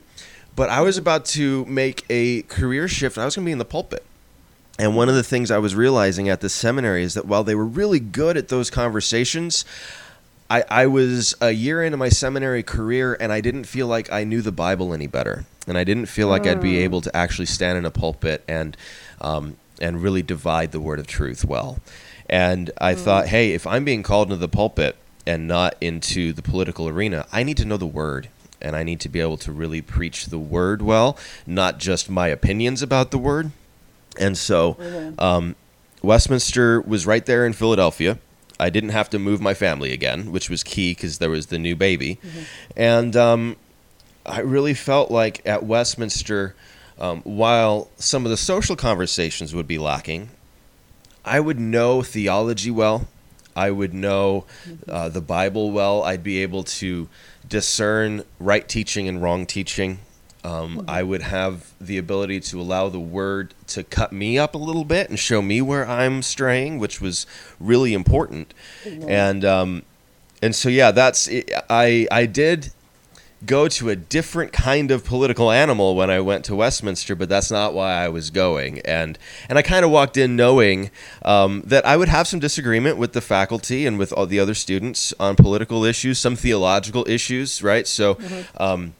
But 0.55 0.69
I 0.69 0.75
Mm-hmm. 0.77 0.85
was 0.85 0.97
about 0.97 1.25
to 1.25 1.65
make 1.65 2.05
a 2.09 2.43
career 2.43 2.87
shift. 2.87 3.17
I 3.17 3.25
was 3.25 3.35
going 3.35 3.43
to 3.45 3.47
be 3.49 3.51
in 3.51 3.57
the 3.57 3.65
pulpit. 3.65 4.05
And 4.79 4.95
one 4.95 5.07
of 5.07 5.13
the 5.13 5.23
things 5.23 5.51
I 5.51 5.59
was 5.59 5.75
realizing 5.75 6.29
at 6.29 6.41
the 6.41 6.49
seminary 6.49 7.03
is 7.03 7.13
that 7.13 7.25
while 7.27 7.43
they 7.43 7.53
were 7.53 7.65
really 7.65 7.99
good 7.99 8.37
at 8.37 8.47
those 8.47 8.71
conversations, 8.71 9.65
I, 10.53 10.63
I 10.69 10.85
was 10.85 11.33
a 11.41 11.49
year 11.49 11.81
into 11.83 11.97
my 11.97 12.09
seminary 12.09 12.61
career 12.61 13.17
and 13.19 13.33
I 13.33 13.41
didn't 13.41 13.63
feel 13.63 13.87
like 13.87 14.11
I 14.11 14.23
knew 14.23 14.43
the 14.43 14.51
Bible 14.51 14.93
any 14.93 15.07
better. 15.07 15.45
And 15.65 15.79
I 15.79 15.83
didn't 15.83 16.05
feel 16.05 16.27
like 16.27 16.45
I'd 16.45 16.61
be 16.61 16.77
able 16.77 17.01
to 17.01 17.15
actually 17.15 17.47
stand 17.47 17.79
in 17.79 17.85
a 17.85 17.89
pulpit 17.89 18.43
and, 18.47 18.77
um, 19.19 19.57
and 19.81 20.03
really 20.03 20.21
divide 20.21 20.71
the 20.71 20.79
word 20.79 20.99
of 20.99 21.07
truth 21.07 21.43
well. 21.43 21.79
And 22.29 22.69
I 22.79 22.93
thought, 22.93 23.27
hey, 23.29 23.53
if 23.53 23.65
I'm 23.65 23.83
being 23.83 24.03
called 24.03 24.27
into 24.27 24.37
the 24.37 24.47
pulpit 24.47 24.95
and 25.25 25.47
not 25.47 25.75
into 25.81 26.33
the 26.33 26.43
political 26.43 26.87
arena, 26.87 27.25
I 27.31 27.41
need 27.41 27.57
to 27.57 27.65
know 27.65 27.77
the 27.77 27.87
word. 27.87 28.29
And 28.61 28.75
I 28.75 28.83
need 28.83 28.99
to 28.99 29.09
be 29.09 29.21
able 29.21 29.37
to 29.37 29.51
really 29.51 29.81
preach 29.81 30.27
the 30.27 30.37
word 30.37 30.83
well, 30.83 31.17
not 31.47 31.79
just 31.79 32.11
my 32.11 32.27
opinions 32.27 32.83
about 32.83 33.09
the 33.09 33.17
word. 33.17 33.49
And 34.19 34.37
so, 34.37 34.77
um, 35.17 35.55
Westminster 36.03 36.79
was 36.79 37.07
right 37.07 37.25
there 37.25 37.43
in 37.43 37.53
Philadelphia. 37.53 38.19
I 38.63 38.69
didn't 38.69 38.91
have 38.91 39.09
to 39.09 39.19
move 39.19 39.41
my 39.41 39.53
family 39.53 39.91
again, 39.91 40.31
which 40.31 40.49
was 40.49 40.63
key 40.63 40.91
because 40.91 41.17
there 41.17 41.29
was 41.29 41.47
the 41.47 41.59
new 41.59 41.75
baby. 41.75 42.17
And 42.77 43.13
um, 43.17 43.57
I 44.25 44.39
really 44.39 44.73
felt 44.73 45.11
like 45.11 45.41
at 45.45 45.63
Westminster, 45.63 46.55
um, 46.97 47.21
while 47.23 47.89
some 47.97 48.23
of 48.25 48.31
the 48.31 48.37
social 48.37 48.77
conversations 48.77 49.53
would 49.53 49.67
be 49.67 49.77
lacking, 49.77 50.29
I 51.25 51.41
would 51.41 51.59
know 51.59 52.03
theology 52.03 52.71
well. 52.71 53.07
I 53.53 53.69
would 53.69 53.93
know 53.93 54.45
uh, 54.87 55.09
the 55.09 55.21
Bible 55.21 55.71
well. 55.71 56.03
I'd 56.03 56.23
be 56.23 56.41
able 56.41 56.63
to 56.63 57.09
discern 57.47 58.23
right 58.39 58.67
teaching 58.67 59.09
and 59.09 59.21
wrong 59.21 59.45
teaching. 59.45 59.99
Um, 60.43 60.83
I 60.87 61.03
would 61.03 61.21
have 61.21 61.71
the 61.79 61.97
ability 61.97 62.41
to 62.41 62.59
allow 62.59 62.89
the 62.89 62.99
word 62.99 63.53
to 63.67 63.83
cut 63.83 64.11
me 64.11 64.37
up 64.37 64.55
a 64.55 64.57
little 64.57 64.83
bit 64.83 65.09
and 65.09 65.17
show 65.17 65.41
me 65.41 65.61
where 65.61 65.87
I'm 65.87 66.21
straying, 66.21 66.79
which 66.79 66.99
was 66.99 67.25
really 67.59 67.93
important. 67.93 68.53
And 69.07 69.45
um, 69.45 69.83
and 70.41 70.53
so 70.53 70.67
yeah, 70.67 70.91
that's 70.91 71.29
I 71.69 72.07
I 72.11 72.25
did 72.25 72.71
go 73.45 73.67
to 73.67 73.89
a 73.89 73.95
different 73.95 74.53
kind 74.53 74.91
of 74.91 75.03
political 75.03 75.51
animal 75.51 75.95
when 75.95 76.09
I 76.09 76.19
went 76.19 76.45
to 76.45 76.55
Westminster, 76.55 77.15
but 77.15 77.29
that's 77.29 77.51
not 77.51 77.73
why 77.73 77.93
I 77.93 78.09
was 78.09 78.29
going. 78.29 78.79
And 78.79 79.17
and 79.47 79.57
I 79.57 79.61
kind 79.61 79.85
of 79.85 79.91
walked 79.91 80.17
in 80.17 80.35
knowing 80.35 80.91
um, 81.23 81.63
that 81.65 81.85
I 81.85 81.95
would 81.95 82.09
have 82.09 82.27
some 82.27 82.39
disagreement 82.39 82.97
with 82.97 83.13
the 83.13 83.21
faculty 83.21 83.85
and 83.85 83.97
with 83.97 84.11
all 84.11 84.25
the 84.25 84.39
other 84.39 84.53
students 84.53 85.13
on 85.19 85.35
political 85.35 85.85
issues, 85.85 86.19
some 86.19 86.35
theological 86.35 87.05
issues, 87.07 87.63
right? 87.63 87.87
So. 87.87 88.17
Um, 88.57 88.95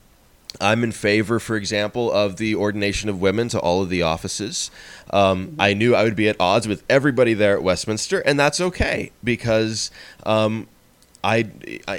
I'm 0.61 0.83
in 0.83 0.91
favor, 0.91 1.39
for 1.39 1.55
example, 1.55 2.11
of 2.11 2.37
the 2.37 2.55
ordination 2.55 3.09
of 3.09 3.19
women 3.19 3.49
to 3.49 3.59
all 3.59 3.81
of 3.81 3.89
the 3.89 4.01
offices. 4.01 4.71
Um, 5.11 5.55
I 5.59 5.73
knew 5.73 5.95
I 5.95 6.03
would 6.03 6.15
be 6.15 6.29
at 6.29 6.35
odds 6.39 6.67
with 6.67 6.83
everybody 6.89 7.33
there 7.33 7.55
at 7.55 7.63
Westminster, 7.63 8.19
and 8.19 8.39
that's 8.39 8.61
okay 8.61 9.11
because 9.23 9.91
um, 10.25 10.67
I 11.23 11.49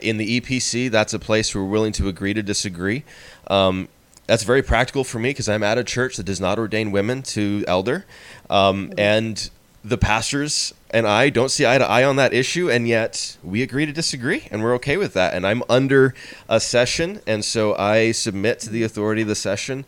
in 0.02 0.18
the 0.18 0.40
EPC 0.40 0.90
that's 0.90 1.14
a 1.14 1.18
place 1.18 1.54
where 1.54 1.64
we're 1.64 1.70
willing 1.70 1.92
to 1.92 2.08
agree 2.08 2.34
to 2.34 2.42
disagree. 2.42 3.04
Um, 3.48 3.88
that's 4.26 4.42
very 4.42 4.62
practical 4.62 5.04
for 5.04 5.18
me 5.18 5.30
because 5.30 5.48
I'm 5.48 5.62
at 5.62 5.76
a 5.76 5.84
church 5.84 6.16
that 6.16 6.24
does 6.24 6.40
not 6.40 6.58
ordain 6.58 6.92
women 6.92 7.22
to 7.22 7.64
elder, 7.68 8.06
um, 8.48 8.92
and 8.96 9.50
the 9.84 9.98
pastors 9.98 10.72
and 10.94 11.06
I 11.06 11.28
don't 11.28 11.50
see 11.50 11.66
eye 11.66 11.76
to 11.78 11.84
eye 11.86 12.04
on 12.04 12.16
that 12.16 12.32
issue, 12.32 12.70
and 12.70 12.86
yet 12.88 13.36
we 13.42 13.62
agree 13.62 13.84
to 13.84 13.92
disagree, 13.92 14.46
and 14.50 14.62
we're 14.62 14.74
okay 14.76 14.96
with 14.96 15.12
that. 15.14 15.34
And 15.34 15.46
I'm 15.46 15.62
under 15.68 16.14
a 16.48 16.60
session, 16.60 17.20
and 17.26 17.44
so 17.44 17.74
I 17.76 18.12
submit 18.12 18.60
to 18.60 18.70
the 18.70 18.82
authority 18.84 19.22
of 19.22 19.28
the 19.28 19.34
session. 19.34 19.84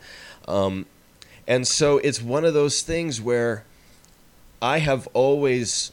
Um, 0.47 0.85
and 1.47 1.65
so 1.65 1.97
it's 1.99 2.21
one 2.21 2.43
of 2.45 2.53
those 2.53 2.81
things 2.81 3.21
where 3.21 3.63
I 4.61 4.79
have 4.79 5.07
always 5.13 5.91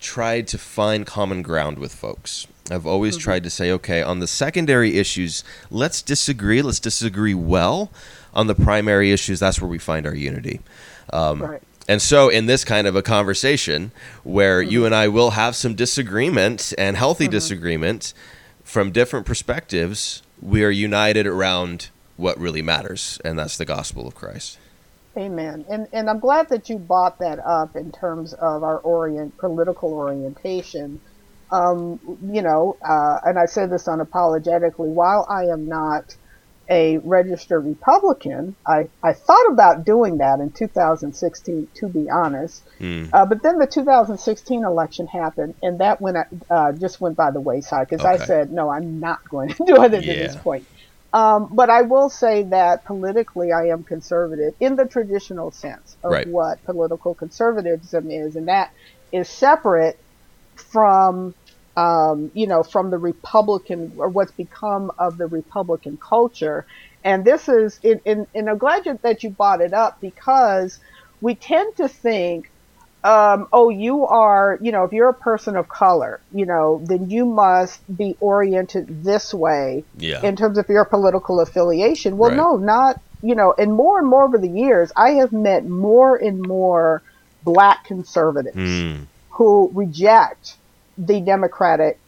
tried 0.00 0.46
to 0.48 0.58
find 0.58 1.06
common 1.06 1.42
ground 1.42 1.78
with 1.78 1.94
folks. 1.94 2.46
I've 2.70 2.86
always 2.86 3.16
Mm-hmm. 3.16 3.22
tried 3.24 3.42
to 3.44 3.50
say, 3.50 3.70
okay, 3.72 4.02
on 4.02 4.20
the 4.20 4.26
secondary 4.26 4.96
issues, 4.98 5.42
let's 5.70 6.02
disagree. 6.02 6.62
Let's 6.62 6.80
disagree 6.80 7.34
well. 7.34 7.90
On 8.34 8.46
the 8.46 8.54
primary 8.54 9.12
issues, 9.12 9.40
that's 9.40 9.60
where 9.60 9.68
we 9.68 9.78
find 9.78 10.06
our 10.06 10.14
unity. 10.14 10.60
Um, 11.12 11.42
Right. 11.42 11.62
And 11.88 12.00
so, 12.02 12.28
in 12.28 12.46
this 12.46 12.64
kind 12.64 12.86
of 12.86 12.96
a 12.96 13.02
conversation 13.02 13.92
where 14.24 14.62
Mm-hmm. 14.62 14.70
you 14.70 14.86
and 14.86 14.94
I 14.94 15.08
will 15.08 15.30
have 15.32 15.56
some 15.56 15.74
disagreement 15.74 16.72
and 16.78 16.96
healthy 16.96 17.28
disagreement 17.28 18.14
from 18.64 18.92
different 18.92 19.26
perspectives, 19.26 20.22
we 20.40 20.64
are 20.64 20.70
united 20.70 21.26
around 21.26 21.90
what 22.16 22.38
really 22.38 22.62
matters, 22.62 23.20
and 23.24 23.38
that's 23.38 23.56
the 23.56 23.64
gospel 23.64 24.06
of 24.06 24.14
Christ. 24.14 24.58
Amen. 25.16 25.64
And 25.68 25.88
and 25.92 26.08
I'm 26.08 26.20
glad 26.20 26.48
that 26.50 26.70
you 26.70 26.78
brought 26.78 27.18
that 27.18 27.38
up 27.40 27.76
in 27.76 27.92
terms 27.92 28.32
of 28.34 28.62
our 28.62 28.78
orient 28.78 29.36
political 29.38 29.92
orientation. 29.92 31.00
Um, 31.50 32.00
you 32.32 32.40
know, 32.42 32.76
uh, 32.82 33.20
and 33.24 33.38
I 33.38 33.46
say 33.46 33.66
this 33.66 33.84
unapologetically. 33.84 34.88
While 34.88 35.26
I 35.28 35.44
am 35.46 35.68
not 35.68 36.16
a 36.70 36.98
registered 36.98 37.64
Republican, 37.64 38.56
I, 38.66 38.88
I 39.02 39.12
thought 39.12 39.50
about 39.50 39.84
doing 39.84 40.18
that 40.18 40.40
in 40.40 40.52
2016, 40.52 41.68
to 41.76 41.88
be 41.88 42.08
honest. 42.10 42.62
Mm. 42.80 43.10
Uh, 43.12 43.26
but 43.26 43.42
then 43.42 43.58
the 43.58 43.66
2016 43.66 44.64
election 44.64 45.06
happened, 45.06 45.54
and 45.62 45.80
that 45.80 46.00
went 46.00 46.16
uh, 46.50 46.72
just 46.72 47.00
went 47.00 47.16
by 47.16 47.30
the 47.30 47.40
wayside 47.40 47.88
because 47.88 48.04
I 48.04 48.16
said, 48.24 48.50
no, 48.52 48.70
I'm 48.70 49.00
not 49.00 49.18
going 49.28 49.48
to 49.50 49.64
do 49.66 49.82
it 49.82 49.92
at 49.92 50.04
this 50.04 50.36
point. 50.36 50.66
Um, 51.12 51.50
but 51.52 51.68
I 51.68 51.82
will 51.82 52.08
say 52.08 52.44
that 52.44 52.86
politically, 52.86 53.52
I 53.52 53.66
am 53.66 53.84
conservative 53.84 54.54
in 54.60 54.76
the 54.76 54.86
traditional 54.86 55.50
sense 55.50 55.96
of 56.02 56.12
Right. 56.12 56.26
what 56.26 56.64
political 56.64 57.14
conservatism 57.14 58.10
is, 58.10 58.36
and 58.36 58.48
that 58.48 58.70
is 59.12 59.28
separate 59.28 59.98
from, 60.56 61.34
um, 61.76 62.30
you 62.34 62.46
know, 62.46 62.62
from 62.62 62.90
the 62.90 62.98
Republican 62.98 63.92
or 63.96 64.08
what's 64.08 64.32
become 64.32 64.90
of 64.98 65.16
the 65.18 65.26
Republican 65.26 65.98
culture. 66.06 66.66
And 67.04 67.24
this 67.24 67.48
is, 67.48 67.78
in, 67.82 68.00
in, 68.04 68.26
and 68.34 68.48
I'm 68.50 68.58
glad 68.58 68.86
you, 68.86 68.98
that 69.02 69.22
you 69.22 69.30
brought 69.30 69.60
it 69.60 69.72
up 69.72 69.98
because 70.00 70.78
we 71.20 71.34
tend 71.34 71.74
to 71.76 71.88
think 71.88 72.46
um, 73.04 73.48
oh, 73.52 73.68
you 73.68 74.06
are, 74.06 74.58
you 74.62 74.70
know, 74.70 74.84
if 74.84 74.92
you're 74.92 75.08
a 75.08 75.14
person 75.14 75.56
of 75.56 75.68
color, 75.68 76.22
you 76.30 76.46
know, 76.46 76.84
then 76.88 77.10
you 77.10 77.26
must 77.26 77.80
be 77.96 78.16
oriented 78.20 79.02
this 79.04 79.34
way 79.34 79.84
Yeah. 79.96 80.20
in 80.22 80.36
terms 80.36 80.56
of 80.56 80.66
your 80.68 80.84
political 80.84 81.40
affiliation. 81.40 82.16
Well, 82.16 82.30
Right. 82.30 82.36
no, 82.36 82.56
not, 82.58 82.96
you 83.20 83.34
know, 83.34 83.54
and 83.58 83.72
more 83.72 83.98
and 83.98 84.08
more 84.08 84.24
over 84.24 84.38
the 84.38 84.48
years, 84.48 84.92
I 84.96 85.14
have 85.14 85.32
met 85.32 85.66
more 85.66 86.16
and 86.16 86.40
more 86.46 87.02
black 87.42 87.78
conservatives 87.86 88.54
Mm. 88.56 89.08
who 89.32 89.72
reject 89.74 90.58
the 90.98 91.20
Democratic 91.20 91.98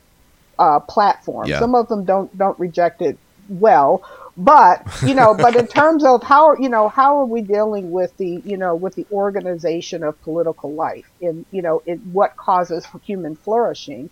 uh, 0.58 0.80
platform. 0.80 1.48
Yeah. 1.48 1.58
Some 1.58 1.74
of 1.74 1.88
them 1.88 2.04
don't 2.04 2.36
don't 2.36 2.58
reject 2.58 3.02
it 3.02 3.18
well, 3.48 4.02
but 4.36 4.86
you 5.02 5.14
know, 5.14 5.34
but 5.34 5.56
in 5.56 5.66
terms 5.80 6.04
of 6.04 6.22
how 6.22 6.54
you 6.56 6.68
know 6.68 6.88
how 6.88 7.18
are 7.18 7.24
we 7.24 7.42
dealing 7.42 7.90
with 7.90 8.16
the 8.16 8.42
you 8.44 8.56
know 8.56 8.74
with 8.74 8.94
the 8.94 9.06
organization 9.12 10.02
of 10.02 10.20
political 10.22 10.72
life 10.72 11.10
in 11.20 11.44
you 11.50 11.62
know 11.62 11.82
in 11.86 11.98
what 12.12 12.36
causes 12.36 12.86
human 13.04 13.36
flourishing. 13.36 14.10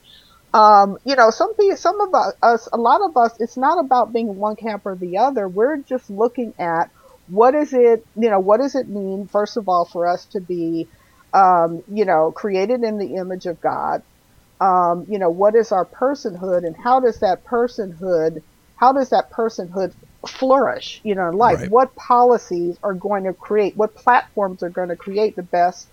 Um, 0.54 0.98
you 1.04 1.16
know, 1.16 1.30
some 1.30 1.54
some 1.76 2.00
of 2.02 2.14
us, 2.42 2.68
a 2.70 2.76
lot 2.76 3.00
of 3.00 3.16
us, 3.16 3.32
it's 3.40 3.56
not 3.56 3.82
about 3.82 4.12
being 4.12 4.36
one 4.36 4.54
camp 4.54 4.84
or 4.84 4.94
the 4.94 5.16
other. 5.16 5.48
We're 5.48 5.78
just 5.78 6.10
looking 6.10 6.52
at 6.58 6.90
what 7.28 7.54
is 7.54 7.72
it, 7.72 8.06
you 8.16 8.28
know, 8.28 8.38
what 8.38 8.58
does 8.58 8.74
it 8.74 8.88
mean, 8.88 9.26
first 9.26 9.56
of 9.56 9.68
all, 9.68 9.86
for 9.86 10.06
us 10.06 10.26
to 10.26 10.40
be, 10.40 10.88
um, 11.32 11.82
you 11.88 12.04
know, 12.04 12.30
created 12.32 12.82
in 12.82 12.98
the 12.98 13.16
image 13.16 13.46
of 13.46 13.60
God. 13.62 14.02
Um, 14.62 15.06
you 15.08 15.18
know, 15.18 15.30
what 15.30 15.56
is 15.56 15.72
our 15.72 15.88
personhood, 16.00 16.58
and 16.66 16.76
how 16.84 17.00
does 17.00 17.18
that 17.20 17.40
personhood, 17.50 18.36
how 18.76 18.92
does 18.92 19.10
that 19.10 19.26
personhood 19.36 19.92
flourish, 20.28 21.00
you 21.04 21.14
know, 21.16 21.28
in 21.30 21.34
life? 21.38 21.60
Right. 21.60 21.68
What 21.68 21.96
policies 21.96 22.78
are 22.84 22.94
going 22.94 23.24
to 23.24 23.34
create? 23.34 23.74
What 23.76 23.96
platforms 23.96 24.62
are 24.62 24.70
going 24.70 24.90
to 24.90 24.96
create 24.96 25.34
the 25.36 25.42
best 25.42 25.90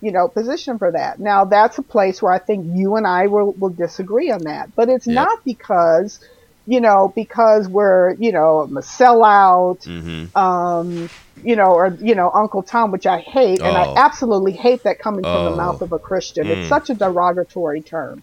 you 0.00 0.12
know, 0.12 0.28
position 0.28 0.78
for 0.78 0.92
that. 0.92 1.20
Now 1.20 1.44
that's 1.44 1.78
a 1.78 1.82
place 1.82 2.22
where 2.22 2.32
I 2.32 2.38
think 2.40 2.66
you 2.74 2.96
and 2.96 3.06
I 3.06 3.28
will, 3.28 3.54
will 3.56 3.74
disagree 3.74 4.30
on 4.30 4.44
that, 4.44 4.70
but 4.76 4.88
it's 4.88 5.08
Yep. 5.08 5.28
not 5.28 5.38
because, 5.44 6.18
you 6.66 6.80
know, 6.80 7.12
because 7.14 7.68
we're, 7.68 8.14
you 8.18 8.32
know, 8.32 8.60
a 8.62 8.80
sellout, 8.80 9.84
hmm 9.84 10.36
um, 10.36 11.10
you 11.42 11.56
know, 11.56 11.72
or, 11.72 11.98
you 12.00 12.14
know, 12.14 12.30
Uncle 12.32 12.62
Tom, 12.62 12.92
which 12.92 13.06
I 13.06 13.18
hate. 13.18 13.60
And 13.60 13.76
Oh. 13.76 13.80
I 13.80 13.94
absolutely 13.96 14.52
hate 14.52 14.84
that 14.84 15.00
coming 15.00 15.24
from 15.24 15.46
Oh. 15.46 15.50
the 15.50 15.56
mouth 15.56 15.82
of 15.82 15.92
a 15.92 15.98
Christian. 15.98 16.46
Mm. 16.46 16.50
It's 16.50 16.68
such 16.68 16.90
a 16.90 16.94
derogatory 16.94 17.82
term. 17.82 18.22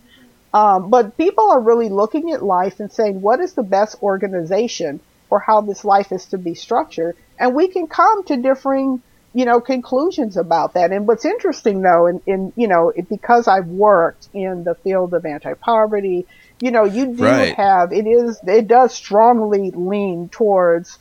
Um, 0.54 0.90
but 0.90 1.18
people 1.18 1.52
are 1.52 1.60
really 1.60 1.90
looking 1.90 2.32
at 2.32 2.42
life 2.42 2.80
and 2.80 2.92
saying, 2.92 3.22
what 3.22 3.40
is 3.40 3.54
the 3.54 3.64
best 3.64 4.02
organization 4.02 5.02
for 5.28 5.40
how 5.40 5.62
this 5.62 5.84
life 5.84 6.12
is 6.12 6.28
to 6.28 6.38
be 6.38 6.56
structured? 6.56 7.16
And 7.38 7.54
we 7.54 7.68
can 7.68 7.88
come 7.88 8.24
to 8.26 8.38
differing, 8.38 9.02
you 9.34 9.46
know, 9.46 9.60
conclusions 9.60 10.38
about 10.38 10.74
that. 10.76 10.92
And 10.92 11.08
what's 11.08 11.26
interesting 11.26 11.82
though, 11.82 12.08
in, 12.08 12.22
in 12.26 12.54
you 12.56 12.68
know, 12.68 12.92
it, 12.96 13.10
because 13.10 13.48
I've 13.48 13.68
worked 13.68 14.30
in 14.34 14.64
the 14.64 14.76
field 14.76 15.14
of 15.14 15.26
anti-poverty, 15.26 16.26
you 16.60 16.72
know, 16.72 16.84
you 16.86 17.16
do 17.16 17.24
Right. 17.24 17.56
have, 17.56 17.92
it 17.92 18.06
is, 18.06 18.40
it 18.46 18.68
does 18.68 18.94
strongly 18.94 19.72
lean 19.76 20.30
towards, 20.32 20.98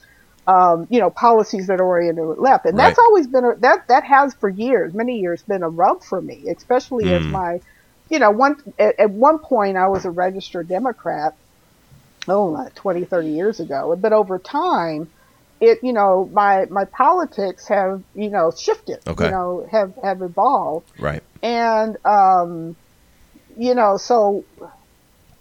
um, 0.47 0.87
you 0.89 0.99
know, 0.99 1.09
policies 1.09 1.67
that 1.67 1.79
are 1.79 1.85
oriented 1.85 2.25
left. 2.37 2.65
And 2.65 2.79
that's 2.79 2.97
always 2.97 3.27
been, 3.27 3.43
a, 3.45 3.59
that, 3.61 3.79
that 3.89 4.03
has 4.05 4.33
for 4.39 4.49
years, 4.49 4.93
many 4.93 5.19
years 5.19 5.43
been 5.47 5.63
a 5.63 5.69
rub 5.69 5.97
for 6.03 6.21
me, 6.21 6.45
especially 6.55 7.05
as 7.11 7.21
Mm. 7.23 7.31
my, 7.31 7.57
you 8.09 8.19
know, 8.19 8.31
one, 8.31 8.55
at, 8.79 8.99
at 8.99 9.11
one 9.11 9.39
point 9.39 9.77
I 9.77 9.87
was 9.87 10.05
a 10.05 10.11
registered 10.11 10.67
Democrat, 10.69 11.33
oh, 12.27 12.45
like 12.45 12.73
20, 12.75 13.05
30 13.05 13.29
years 13.31 13.59
ago. 13.59 13.95
But 13.99 14.13
over 14.13 14.39
time, 14.39 15.09
it, 15.61 15.79
you 15.83 15.93
know, 15.93 16.29
my, 16.33 16.65
my 16.69 16.85
politics 16.85 17.67
have, 17.67 18.01
you 18.15 18.29
know, 18.29 18.51
shifted, 18.57 18.99
Okay. 19.07 19.25
you 19.25 19.31
know, 19.31 19.67
have, 19.71 19.91
have 20.03 20.21
evolved. 20.21 20.87
Right. 20.97 21.21
And, 21.43 21.97
um, 22.05 22.75
you 23.57 23.75
know, 23.75 23.97
so, 23.97 24.45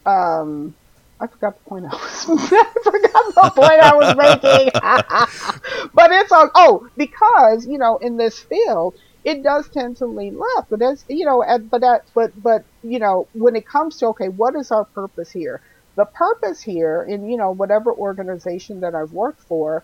um, 0.09 0.75
I 1.21 1.27
forgot 1.27 1.59
the 1.63 1.69
point 1.69 1.85
I 1.85 1.89
was, 1.89 2.27
I 2.53 2.75
forgot 2.83 3.35
the 3.35 3.51
point 3.55 3.81
I 3.81 3.95
was 3.95 4.17
making. 4.17 5.91
but 5.95 6.13
it's 6.13 6.33
on, 6.33 6.51
oh, 6.55 6.89
because, 6.97 7.67
you 7.67 7.79
know, 7.79 7.97
in 7.99 8.17
this 8.17 8.39
field, 8.39 8.95
it 9.25 9.43
does 9.43 9.69
tend 9.69 9.97
to 9.99 10.07
lean 10.07 10.39
left, 10.39 10.71
but 10.71 10.79
that's, 10.79 11.05
you 11.09 11.27
know, 11.27 11.43
at, 11.43 11.69
but 11.69 11.81
that, 11.81 12.05
but, 12.15 12.41
but, 12.41 12.65
you 12.83 12.99
know, 12.99 13.27
when 13.33 13.57
it 13.57 13.67
comes 13.67 13.97
to, 13.99 14.07
okay, 14.07 14.29
what 14.29 14.55
is 14.55 14.71
our 14.71 14.85
purpose 14.85 15.31
here? 15.31 15.61
The 15.97 16.05
purpose 16.05 16.63
here 16.63 17.03
in, 17.03 17.29
you 17.29 17.37
know, 17.37 17.51
whatever 17.51 17.93
organization 17.93 18.81
that 18.81 18.95
I've 18.95 19.13
worked 19.13 19.43
for 19.43 19.83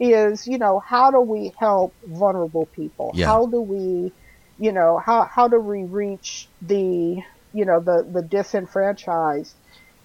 is, 0.00 0.48
you 0.48 0.58
know, 0.58 0.80
how 0.80 1.12
do 1.12 1.20
we 1.20 1.52
help 1.58 1.94
vulnerable 2.04 2.66
people? 2.66 3.12
Yeah. 3.14 3.26
How 3.26 3.46
do 3.46 3.60
we, 3.60 4.12
you 4.58 4.72
know, 4.72 4.98
how, 4.98 5.22
how 5.22 5.46
do 5.46 5.60
we 5.60 5.84
reach 5.84 6.48
the, 6.60 7.22
you 7.54 7.64
know, 7.64 7.78
the, 7.78 8.04
the 8.10 8.22
disenfranchised 8.22 9.54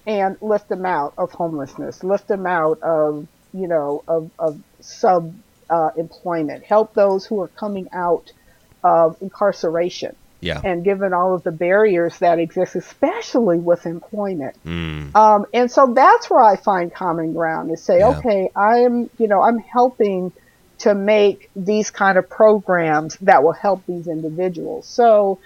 and 0.08 0.38
lift 0.40 0.68
them 0.70 0.86
out 0.86 1.12
of 1.18 1.30
homelessness, 1.32 2.02
lift 2.02 2.26
them 2.28 2.46
out 2.46 2.80
of, 2.82 3.28
you 3.52 3.68
know, 3.68 4.02
of, 4.08 4.30
of 4.38 4.58
sub 4.80 5.34
uh, 5.68 5.90
employment, 5.98 6.64
help 6.64 6.94
those 6.94 7.26
who 7.26 7.40
are 7.42 7.48
coming 7.48 7.88
out 7.92 8.32
of 8.82 9.20
incarceration 9.20 10.16
Yeah. 10.40 10.62
and 10.64 10.82
given 10.82 11.12
all 11.12 11.34
of 11.34 11.42
the 11.42 11.52
barriers 11.52 12.18
that 12.20 12.38
exist, 12.38 12.74
especially 12.74 13.58
with 13.58 13.84
employment. 13.84 14.56
Mm. 14.64 15.14
Um, 15.14 15.44
and 15.52 15.70
so 15.70 15.92
that's 15.94 16.30
where 16.30 16.42
I 16.42 16.56
find 16.56 16.92
common 16.92 17.34
ground 17.34 17.70
is 17.70 17.82
say, 17.82 17.98
Yeah. 17.98 18.16
okay, 18.18 18.50
I 18.56 18.78
am, 18.78 19.10
you 19.18 19.28
know, 19.28 19.42
I'm 19.42 19.58
helping 19.58 20.32
to 20.78 20.94
make 20.94 21.50
these 21.54 21.90
kind 21.90 22.16
of 22.16 22.30
programs 22.30 23.16
that 23.16 23.42
will 23.42 23.52
help 23.52 23.84
these 23.86 24.06
individuals. 24.08 24.86
So, 24.86 25.38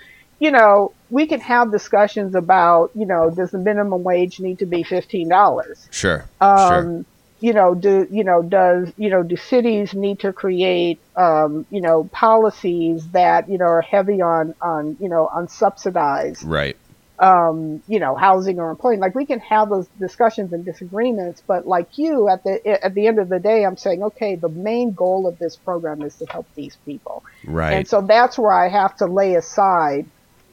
you 0.44 0.50
know, 0.50 0.92
we 1.08 1.26
can 1.28 1.38
have 1.40 1.70
discussions 1.70 2.34
about, 2.34 2.90
you 2.94 3.06
know, 3.06 3.30
does 3.30 3.52
the 3.52 3.58
minimum 3.58 4.02
wage 4.02 4.40
need 4.40 4.58
to 4.58 4.66
be 4.66 4.82
fifteen 4.82 5.28
dollars? 5.28 5.86
Sure. 5.92 6.20
Um, 6.40 6.58
sure. 6.68 7.04
You 7.38 7.52
know, 7.52 7.74
do 7.74 8.08
you 8.10 8.24
know 8.24 8.42
does 8.42 8.92
you 8.96 9.10
know 9.10 9.22
do 9.22 9.36
cities 9.36 9.94
need 9.94 10.18
to 10.20 10.32
create 10.32 10.98
um, 11.16 11.64
you 11.70 11.80
know 11.80 12.04
policies 12.12 13.08
that 13.10 13.48
you 13.48 13.58
know 13.58 13.66
are 13.66 13.82
heavy 13.82 14.20
on 14.20 14.54
on 14.60 14.96
you 14.98 15.08
know 15.08 15.28
on 15.32 15.46
subsidized 15.48 16.42
Right. 16.42 16.76
um, 17.18 17.82
you 17.86 18.00
know, 18.00 18.14
housing 18.16 18.58
or 18.58 18.70
employment. 18.70 19.00
Like 19.02 19.14
we 19.14 19.26
can 19.26 19.38
have 19.40 19.68
those 19.70 19.86
discussions 20.06 20.52
and 20.52 20.64
disagreements, 20.64 21.42
but 21.46 21.66
like 21.68 21.98
you, 21.98 22.28
at 22.28 22.42
the 22.42 22.54
at 22.84 22.94
the 22.94 23.06
end 23.06 23.18
of 23.20 23.28
the 23.28 23.38
day, 23.38 23.64
I'm 23.64 23.76
saying, 23.76 24.02
okay, 24.10 24.34
the 24.36 24.48
main 24.48 24.92
goal 24.92 25.28
of 25.28 25.38
this 25.38 25.54
program 25.56 26.02
is 26.02 26.16
to 26.16 26.26
help 26.26 26.46
these 26.56 26.76
people, 26.84 27.22
Right. 27.44 27.74
and 27.74 27.86
so 27.86 28.00
that's 28.02 28.36
where 28.38 28.52
I 28.52 28.68
have 28.68 28.96
to 28.96 29.06
lay 29.06 29.34
aside 29.36 30.06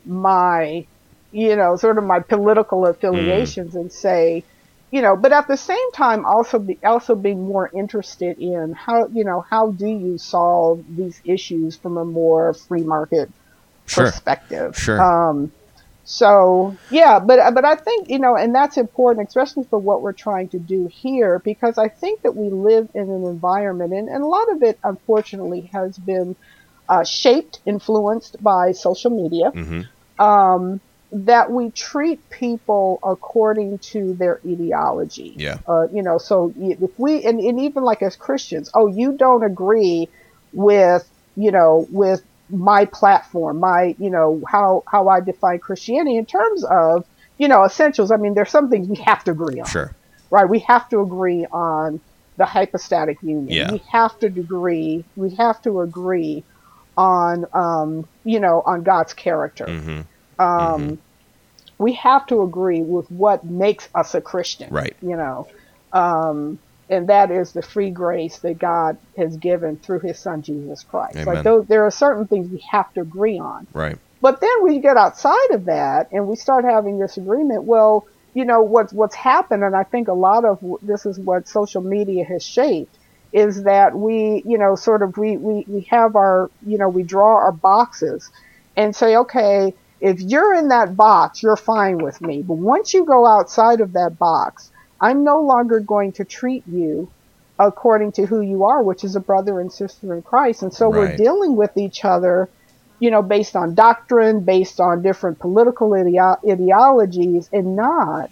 my, 0.06 0.88
you 1.32 1.56
know, 1.56 1.76
sort 1.76 1.98
of 1.98 2.04
my 2.04 2.20
political 2.20 2.86
affiliations 2.86 3.76
and 3.76 3.92
say, 3.92 4.46
you 4.92 5.02
know, 5.02 5.16
but 5.16 5.32
at 5.32 5.48
the 5.48 5.58
same 5.58 5.92
time, 5.96 6.26
also 6.26 6.60
be 6.60 6.80
also 6.84 7.16
being 7.16 7.46
more 7.46 7.70
interested 7.78 8.38
in 8.40 8.74
how 8.76 9.08
you 9.14 9.24
know 9.24 9.44
how 9.50 9.72
do 9.72 9.88
you 9.88 10.18
solve 10.18 10.84
these 10.90 11.22
issues 11.26 11.78
from 11.78 11.98
a 11.98 12.06
more 12.06 12.54
free 12.68 12.84
market 12.84 13.30
Sure. 13.86 14.06
perspective. 14.06 14.76
Sure. 14.76 15.00
Um, 15.00 15.54
So 16.04 16.78
yeah, 16.90 17.20
but 17.20 17.54
but 17.54 17.66
I 17.66 17.76
think 17.76 18.08
you 18.10 18.20
know, 18.20 18.36
and 18.36 18.54
that's 18.56 18.78
important, 18.78 19.28
especially 19.28 19.66
for 19.70 19.80
what 19.80 20.02
we're 20.02 20.14
trying 20.14 20.50
to 20.50 20.60
do 20.60 20.88
here, 20.92 21.42
because 21.44 21.78
I 21.78 21.90
think 21.90 22.22
that 22.24 22.36
we 22.36 22.50
live 22.50 22.88
in 22.96 23.04
an 23.10 23.26
environment, 23.26 23.94
and, 23.94 24.10
and 24.10 24.24
a 24.24 24.28
lot 24.28 24.52
of 24.52 24.64
it, 24.64 24.80
unfortunately, 24.84 25.70
has 25.74 25.98
been 25.98 26.36
uh, 26.90 27.06
shaped, 27.06 27.60
influenced 27.66 28.42
by 28.44 28.74
social 28.74 29.12
media. 29.12 29.52
Mm-hmm. 29.52 29.82
Um, 30.22 30.82
that 31.12 31.50
we 31.50 31.72
treat 31.72 32.30
people 32.30 33.00
according 33.02 33.80
to 33.80 34.14
their 34.14 34.40
ideology. 34.48 35.34
Yeah. 35.36 35.58
Uh, 35.68 35.88
you 35.92 36.04
know, 36.04 36.20
so 36.20 36.54
if 36.56 36.92
we, 37.00 37.26
and, 37.26 37.40
and 37.40 37.60
even 37.62 37.84
like 37.84 38.04
as 38.04 38.16
Christians, 38.16 38.70
oh, 38.76 38.86
you 38.86 39.18
don't 39.18 39.44
agree 39.44 40.08
with, 40.54 41.10
you 41.36 41.52
know, 41.52 41.88
with 41.90 42.22
my 42.50 42.86
platform, 42.86 43.60
my, 43.60 43.96
you 43.98 44.12
know, 44.12 44.44
how, 44.48 44.84
how 44.86 45.08
I 45.08 45.20
define 45.22 45.58
Christianity 45.58 46.18
in 46.18 46.28
terms 46.28 46.64
of, 46.64 47.06
you 47.40 47.48
know, 47.48 47.64
essentials. 47.64 48.12
I 48.12 48.18
mean, 48.18 48.36
there's 48.36 48.52
some 48.52 48.70
things 48.70 48.88
we 48.88 48.98
have 48.98 49.24
to 49.24 49.32
agree 49.32 49.60
on. 49.60 49.66
Sure. 49.66 49.96
Right. 50.30 50.48
We 50.48 50.60
have 50.60 50.90
to 50.90 51.00
agree 51.00 51.48
on 51.52 52.02
the 52.38 52.46
hypostatic 52.46 53.18
union. 53.24 53.50
Yeah. 53.50 53.72
We 53.72 53.82
have 53.92 54.20
to 54.20 54.28
agree. 54.28 55.04
We 55.16 55.32
have 55.36 55.60
to 55.64 55.82
agree 55.82 56.44
on, 57.00 57.46
um, 57.54 58.06
you 58.26 58.42
know, 58.42 58.62
on 58.66 58.84
God's 58.84 59.14
character. 59.14 59.66
Mm-hmm. 59.66 60.02
Um, 60.42 60.82
Mhm. 60.82 60.98
We 61.78 61.94
have 61.94 62.28
to 62.28 62.42
agree 62.42 62.82
with 62.82 63.10
what 63.10 63.46
makes 63.46 63.88
us 63.96 64.14
a 64.14 64.20
Christian. 64.20 64.70
Right. 64.70 64.98
You 65.02 65.16
know, 65.16 65.48
um, 65.94 66.60
and 66.90 67.08
that 67.08 67.32
is 67.32 67.54
the 67.54 67.62
free 67.62 67.90
grace 67.90 68.40
that 68.40 68.60
God 68.60 68.98
has 69.16 69.38
given 69.38 69.78
through 69.78 70.02
His 70.02 70.20
Son 70.20 70.42
Jesus 70.42 70.84
Christ. 70.84 71.16
Amen. 71.16 71.36
Like 71.36 71.44
those, 71.46 71.68
there 71.68 71.86
are 71.86 71.92
certain 71.92 72.28
things 72.28 72.52
we 72.52 72.62
have 72.70 72.94
to 72.96 73.02
agree 73.02 73.40
on. 73.40 73.66
Right. 73.72 73.98
But 74.20 74.42
then 74.42 74.64
we 74.64 74.80
get 74.80 74.98
outside 74.98 75.52
of 75.52 75.66
that 75.66 76.12
and 76.12 76.28
we 76.28 76.36
start 76.36 76.66
having 76.66 77.00
this 77.00 77.16
agreement. 77.16 77.64
Well, 77.64 78.06
you 78.34 78.44
know 78.44 78.62
what's 78.62 78.92
what's 78.92 79.16
happened, 79.16 79.64
and 79.64 79.74
I 79.74 79.84
think 79.84 80.10
a 80.10 80.14
lot 80.14 80.44
of 80.44 80.60
this 80.82 81.06
is 81.06 81.18
what 81.18 81.48
social 81.48 81.82
media 81.82 82.26
has 82.26 82.44
shaped 82.44 82.99
is 83.32 83.64
that 83.64 83.96
we, 83.96 84.42
you 84.46 84.58
know, 84.58 84.76
sort 84.76 85.02
of 85.02 85.18
we 85.18 85.38
we 85.38 85.66
we 85.68 85.82
have 85.82 86.16
our, 86.16 86.50
you 86.66 86.78
know, 86.78 86.90
we 86.90 87.04
draw 87.04 87.36
our 87.36 87.52
boxes 87.52 88.30
and 88.76 88.96
say, 88.96 89.16
okay, 89.16 89.74
if 90.02 90.20
you're 90.22 90.54
in 90.54 90.70
that 90.70 90.96
box, 90.96 91.44
you're 91.44 91.58
fine 91.58 91.98
with 91.98 92.22
me. 92.22 92.42
But 92.42 92.56
once 92.56 92.94
you 92.94 93.06
go 93.06 93.26
outside 93.26 93.82
of 93.82 93.94
that 93.94 94.18
box, 94.18 94.72
I'm 95.02 95.24
no 95.24 95.42
longer 95.42 95.80
going 95.80 96.14
to 96.14 96.26
treat 96.26 96.64
you 96.68 97.12
according 97.60 98.14
to 98.14 98.26
who 98.26 98.40
you 98.40 98.64
are, 98.64 98.82
which 98.82 99.04
is 99.04 99.16
a 99.16 99.20
brother 99.20 99.60
and 99.60 99.72
sister 99.72 100.14
in 100.16 100.22
Christ. 100.22 100.62
And 100.64 100.74
so 100.74 100.90
we're 100.90 101.18
dealing 101.18 101.58
with 101.58 101.76
each 101.76 102.06
other, 102.06 102.48
you 103.00 103.12
know, 103.12 103.22
based 103.22 103.56
on 103.56 103.76
doctrine, 103.76 104.46
based 104.46 104.80
on 104.80 105.02
different 105.02 105.40
political 105.40 105.90
ideo- 105.90 106.40
ideologies, 106.50 107.50
and 107.52 107.76
not 107.76 108.32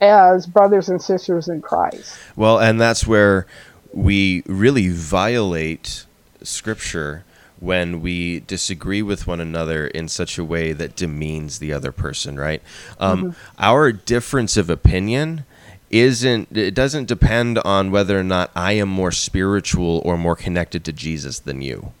as 0.00 0.46
brothers 0.46 0.88
and 0.88 1.02
sisters 1.02 1.48
in 1.48 1.60
Christ. 1.60 2.16
Well, 2.36 2.58
and 2.60 2.80
that's 2.80 3.06
where 3.06 3.46
we 3.92 4.42
really 4.46 4.88
violate 4.88 6.06
scripture 6.42 7.24
when 7.58 8.00
we 8.00 8.40
disagree 8.40 9.02
with 9.02 9.26
one 9.26 9.40
another 9.40 9.86
in 9.86 10.08
such 10.08 10.38
a 10.38 10.44
way 10.44 10.72
that 10.72 10.96
demeans 10.96 11.58
the 11.58 11.72
other 11.72 11.92
person, 11.92 12.38
right? 12.38 12.62
Um, 12.98 13.36
Our 13.58 13.92
difference 13.92 14.56
of 14.56 14.70
opinion 14.70 15.44
isn't 15.90 16.56
it 16.56 16.72
doesn't 16.72 17.06
depend 17.06 17.58
on 17.58 17.90
whether 17.90 18.18
or 18.18 18.22
not 18.22 18.50
I 18.54 18.72
am 18.72 18.88
more 18.88 19.10
spiritual 19.10 20.00
or 20.04 20.16
more 20.16 20.36
connected 20.36 20.84
to 20.84 20.92
Jesus 20.92 21.38
than 21.40 21.60
you. 21.60 21.92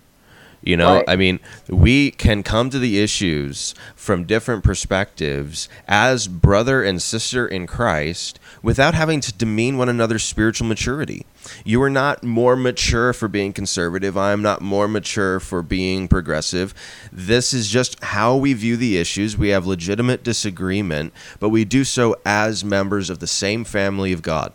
You 0.62 0.76
know, 0.76 0.96
Right. 0.96 1.04
I 1.08 1.16
mean, 1.16 1.40
we 1.68 2.10
can 2.10 2.42
come 2.42 2.68
to 2.70 2.78
the 2.78 3.00
issues 3.00 3.74
from 3.96 4.24
different 4.24 4.62
perspectives 4.62 5.68
as 5.88 6.28
brother 6.28 6.82
and 6.82 7.00
sister 7.00 7.46
in 7.46 7.66
Christ 7.66 8.38
without 8.62 8.92
having 8.94 9.20
to 9.20 9.32
demean 9.32 9.78
one 9.78 9.88
another's 9.88 10.22
spiritual 10.22 10.66
maturity. 10.66 11.24
You 11.64 11.80
are 11.82 11.90
not 11.90 12.22
more 12.22 12.56
mature 12.56 13.14
for 13.14 13.26
being 13.26 13.54
conservative. 13.54 14.18
I 14.18 14.32
am 14.32 14.42
not 14.42 14.60
more 14.60 14.86
mature 14.86 15.40
for 15.40 15.62
being 15.62 16.08
progressive. 16.08 16.74
This 17.10 17.54
is 17.54 17.68
just 17.70 18.02
how 18.04 18.36
we 18.36 18.52
view 18.52 18.76
the 18.76 18.98
issues. 18.98 19.38
We 19.38 19.48
have 19.48 19.66
legitimate 19.66 20.22
disagreement, 20.22 21.14
but 21.38 21.48
we 21.48 21.64
do 21.64 21.84
so 21.84 22.16
as 22.26 22.64
members 22.64 23.08
of 23.08 23.20
the 23.20 23.26
same 23.26 23.64
family 23.64 24.12
of 24.12 24.20
God. 24.20 24.52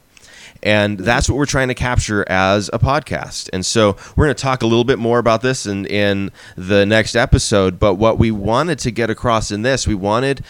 And 0.63 0.97
that's 0.97 1.29
what 1.29 1.37
we're 1.37 1.45
trying 1.45 1.67
to 1.67 1.75
capture 1.75 2.27
as 2.27 2.69
a 2.73 2.79
podcast. 2.79 3.49
And 3.53 3.65
so 3.65 3.97
we're 4.15 4.25
going 4.25 4.35
to 4.35 4.41
talk 4.41 4.63
a 4.63 4.67
little 4.67 4.83
bit 4.83 4.97
more 4.97 5.19
about 5.19 5.41
this 5.41 5.65
in, 5.65 5.85
in 5.85 6.31
the 6.55 6.85
next 6.85 7.15
episode. 7.15 7.79
But 7.79 7.95
what 7.95 8.17
we 8.17 8.31
wanted 8.31 8.79
to 8.79 8.91
get 8.91 9.09
across 9.09 9.51
in 9.51 9.61
this, 9.61 9.87
we 9.87 9.95
wanted 9.95 10.43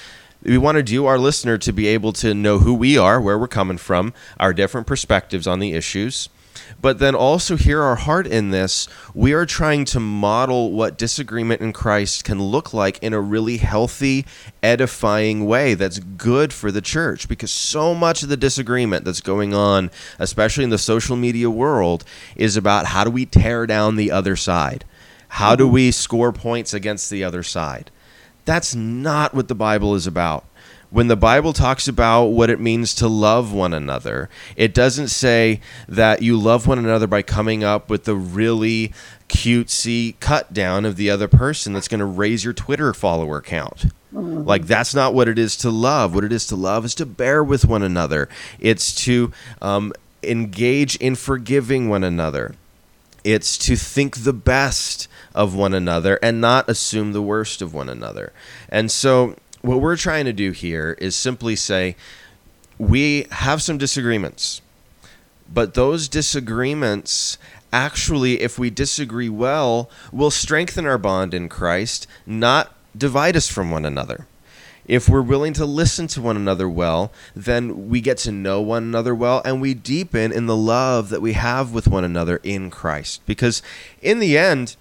we 0.43 0.59
wanted 0.59 0.91
you, 0.91 1.07
our 1.07 1.17
listener, 1.17 1.57
to 1.57 1.73
be 1.73 1.87
able 1.87 2.13
to 2.13 2.33
know 2.35 2.59
who 2.59 2.75
we 2.75 2.99
are, 2.99 3.19
where 3.19 3.37
we're 3.37 3.47
coming 3.47 3.79
from, 3.79 4.13
our 4.39 4.53
different 4.53 4.85
perspectives 4.85 5.47
on 5.47 5.59
the 5.59 5.73
issues. 5.73 6.29
But 6.81 6.99
then 6.99 7.15
also 7.15 7.57
hear 7.57 7.81
our 7.81 7.95
heart 7.95 8.27
in 8.27 8.51
this. 8.51 8.87
We 9.13 9.33
are 9.33 9.45
trying 9.45 9.85
to 9.85 9.99
model 9.99 10.71
what 10.71 10.97
disagreement 10.97 11.61
in 11.61 11.73
Christ 11.73 12.23
can 12.23 12.41
look 12.41 12.73
like 12.73 12.99
in 12.99 13.13
a 13.13 13.21
really 13.21 13.57
healthy, 13.57 14.25
edifying 14.61 15.45
way 15.45 15.73
that's 15.73 15.99
good 15.99 16.53
for 16.53 16.71
the 16.71 16.81
church. 16.81 17.27
Because 17.27 17.51
so 17.51 17.93
much 17.93 18.23
of 18.23 18.29
the 18.29 18.37
disagreement 18.37 19.05
that's 19.05 19.21
going 19.21 19.53
on, 19.53 19.91
especially 20.19 20.63
in 20.63 20.69
the 20.69 20.77
social 20.77 21.15
media 21.15 21.49
world, 21.49 22.03
is 22.35 22.57
about 22.57 22.87
how 22.87 23.03
do 23.03 23.09
we 23.09 23.25
tear 23.25 23.65
down 23.65 23.95
the 23.95 24.11
other 24.11 24.35
side? 24.35 24.85
How 25.27 25.55
do 25.55 25.65
mm-hmm. 25.65 25.73
we 25.73 25.91
score 25.91 26.31
points 26.31 26.73
against 26.73 27.09
the 27.09 27.23
other 27.23 27.43
side? 27.43 27.91
That's 28.45 28.75
not 28.75 29.33
what 29.33 29.47
the 29.47 29.55
Bible 29.55 29.95
is 29.95 30.07
about. 30.07 30.45
When 30.89 31.07
the 31.07 31.15
Bible 31.15 31.53
talks 31.53 31.87
about 31.87 32.25
what 32.27 32.49
it 32.49 32.59
means 32.59 32.93
to 32.95 33.07
love 33.07 33.51
one 33.51 33.73
another, 33.73 34.29
it 34.55 34.73
doesn't 34.73 35.09
say 35.09 35.59
that 35.87 36.21
you 36.21 36.37
love 36.37 36.67
one 36.67 36.79
another 36.79 37.07
by 37.07 37.21
coming 37.21 37.63
up 37.63 37.89
with 37.89 38.05
the 38.05 38.15
really 38.15 38.93
cutesy 39.27 40.19
cut 40.19 40.53
down 40.53 40.85
of 40.85 40.95
the 40.95 41.09
other 41.09 41.27
person 41.27 41.73
that's 41.73 41.87
going 41.87 41.99
to 41.99 42.05
raise 42.05 42.43
your 42.43 42.53
Twitter 42.53 42.93
follower 42.93 43.41
count. 43.41 43.87
Like, 44.11 44.65
that's 44.65 44.95
not 44.95 45.13
what 45.13 45.27
it 45.27 45.37
is 45.37 45.57
to 45.57 45.69
love. 45.69 46.15
What 46.15 46.23
it 46.23 46.31
is 46.31 46.47
to 46.47 46.55
love 46.55 46.85
is 46.85 46.95
to 46.95 47.05
bear 47.05 47.43
with 47.43 47.65
one 47.65 47.83
another, 47.83 48.29
it's 48.59 48.95
to 49.03 49.33
um, 49.61 49.91
engage 50.23 50.95
in 50.97 51.15
forgiving 51.15 51.89
one 51.89 52.03
another 52.03 52.55
it's 53.25 53.57
to 53.57 53.75
think 53.75 54.17
the 54.17 54.33
best 54.33 55.07
of 55.33 55.55
one 55.55 55.73
another 55.73 56.19
and 56.21 56.39
not 56.39 56.69
assume 56.69 57.11
the 57.11 57.23
worst 57.23 57.59
of 57.59 57.73
one 57.73 57.89
another. 57.89 58.31
And 58.69 58.91
so, 58.91 59.35
what 59.65 59.81
we're 59.81 59.97
trying 59.97 60.25
to 60.25 60.33
do 60.33 60.51
here 60.51 60.97
is 60.99 61.15
simply 61.15 61.55
say 61.55 61.95
we 62.77 63.27
have 63.31 63.61
some 63.61 63.77
disagreements, 63.77 64.61
but 65.51 65.73
those 65.73 66.07
disagreements 66.07 67.37
actually, 67.71 68.41
if 68.41 68.57
we 68.57 68.69
disagree 68.69 69.29
well, 69.29 69.89
will 70.11 70.31
strengthen 70.31 70.85
our 70.85 70.97
bond 70.97 71.33
in 71.33 71.49
Christ, 71.49 72.07
not 72.25 72.73
divide 72.97 73.35
us 73.35 73.49
from 73.49 73.69
one 73.69 73.85
another. 73.85 74.27
If 74.87 75.09
we're 75.09 75.21
willing 75.21 75.53
to 75.53 75.65
listen 75.65 76.07
to 76.07 76.21
one 76.21 76.37
another 76.37 76.69
well, 76.69 77.11
then 77.35 77.89
we 77.89 78.01
get 78.01 78.17
to 78.19 78.31
know 78.31 78.61
one 78.61 78.83
another 78.83 79.15
well 79.15 79.41
and 79.43 79.59
we 79.59 79.73
deepen 79.73 80.31
in 80.31 80.45
the 80.45 80.55
love 80.55 81.09
that 81.09 81.23
we 81.23 81.33
have 81.33 81.73
with 81.73 81.87
one 81.87 82.03
another 82.03 82.39
in 82.43 82.69
Christ. 82.69 83.21
Because 83.25 83.63
in 84.01 84.19
the 84.19 84.37
end, 84.37 84.75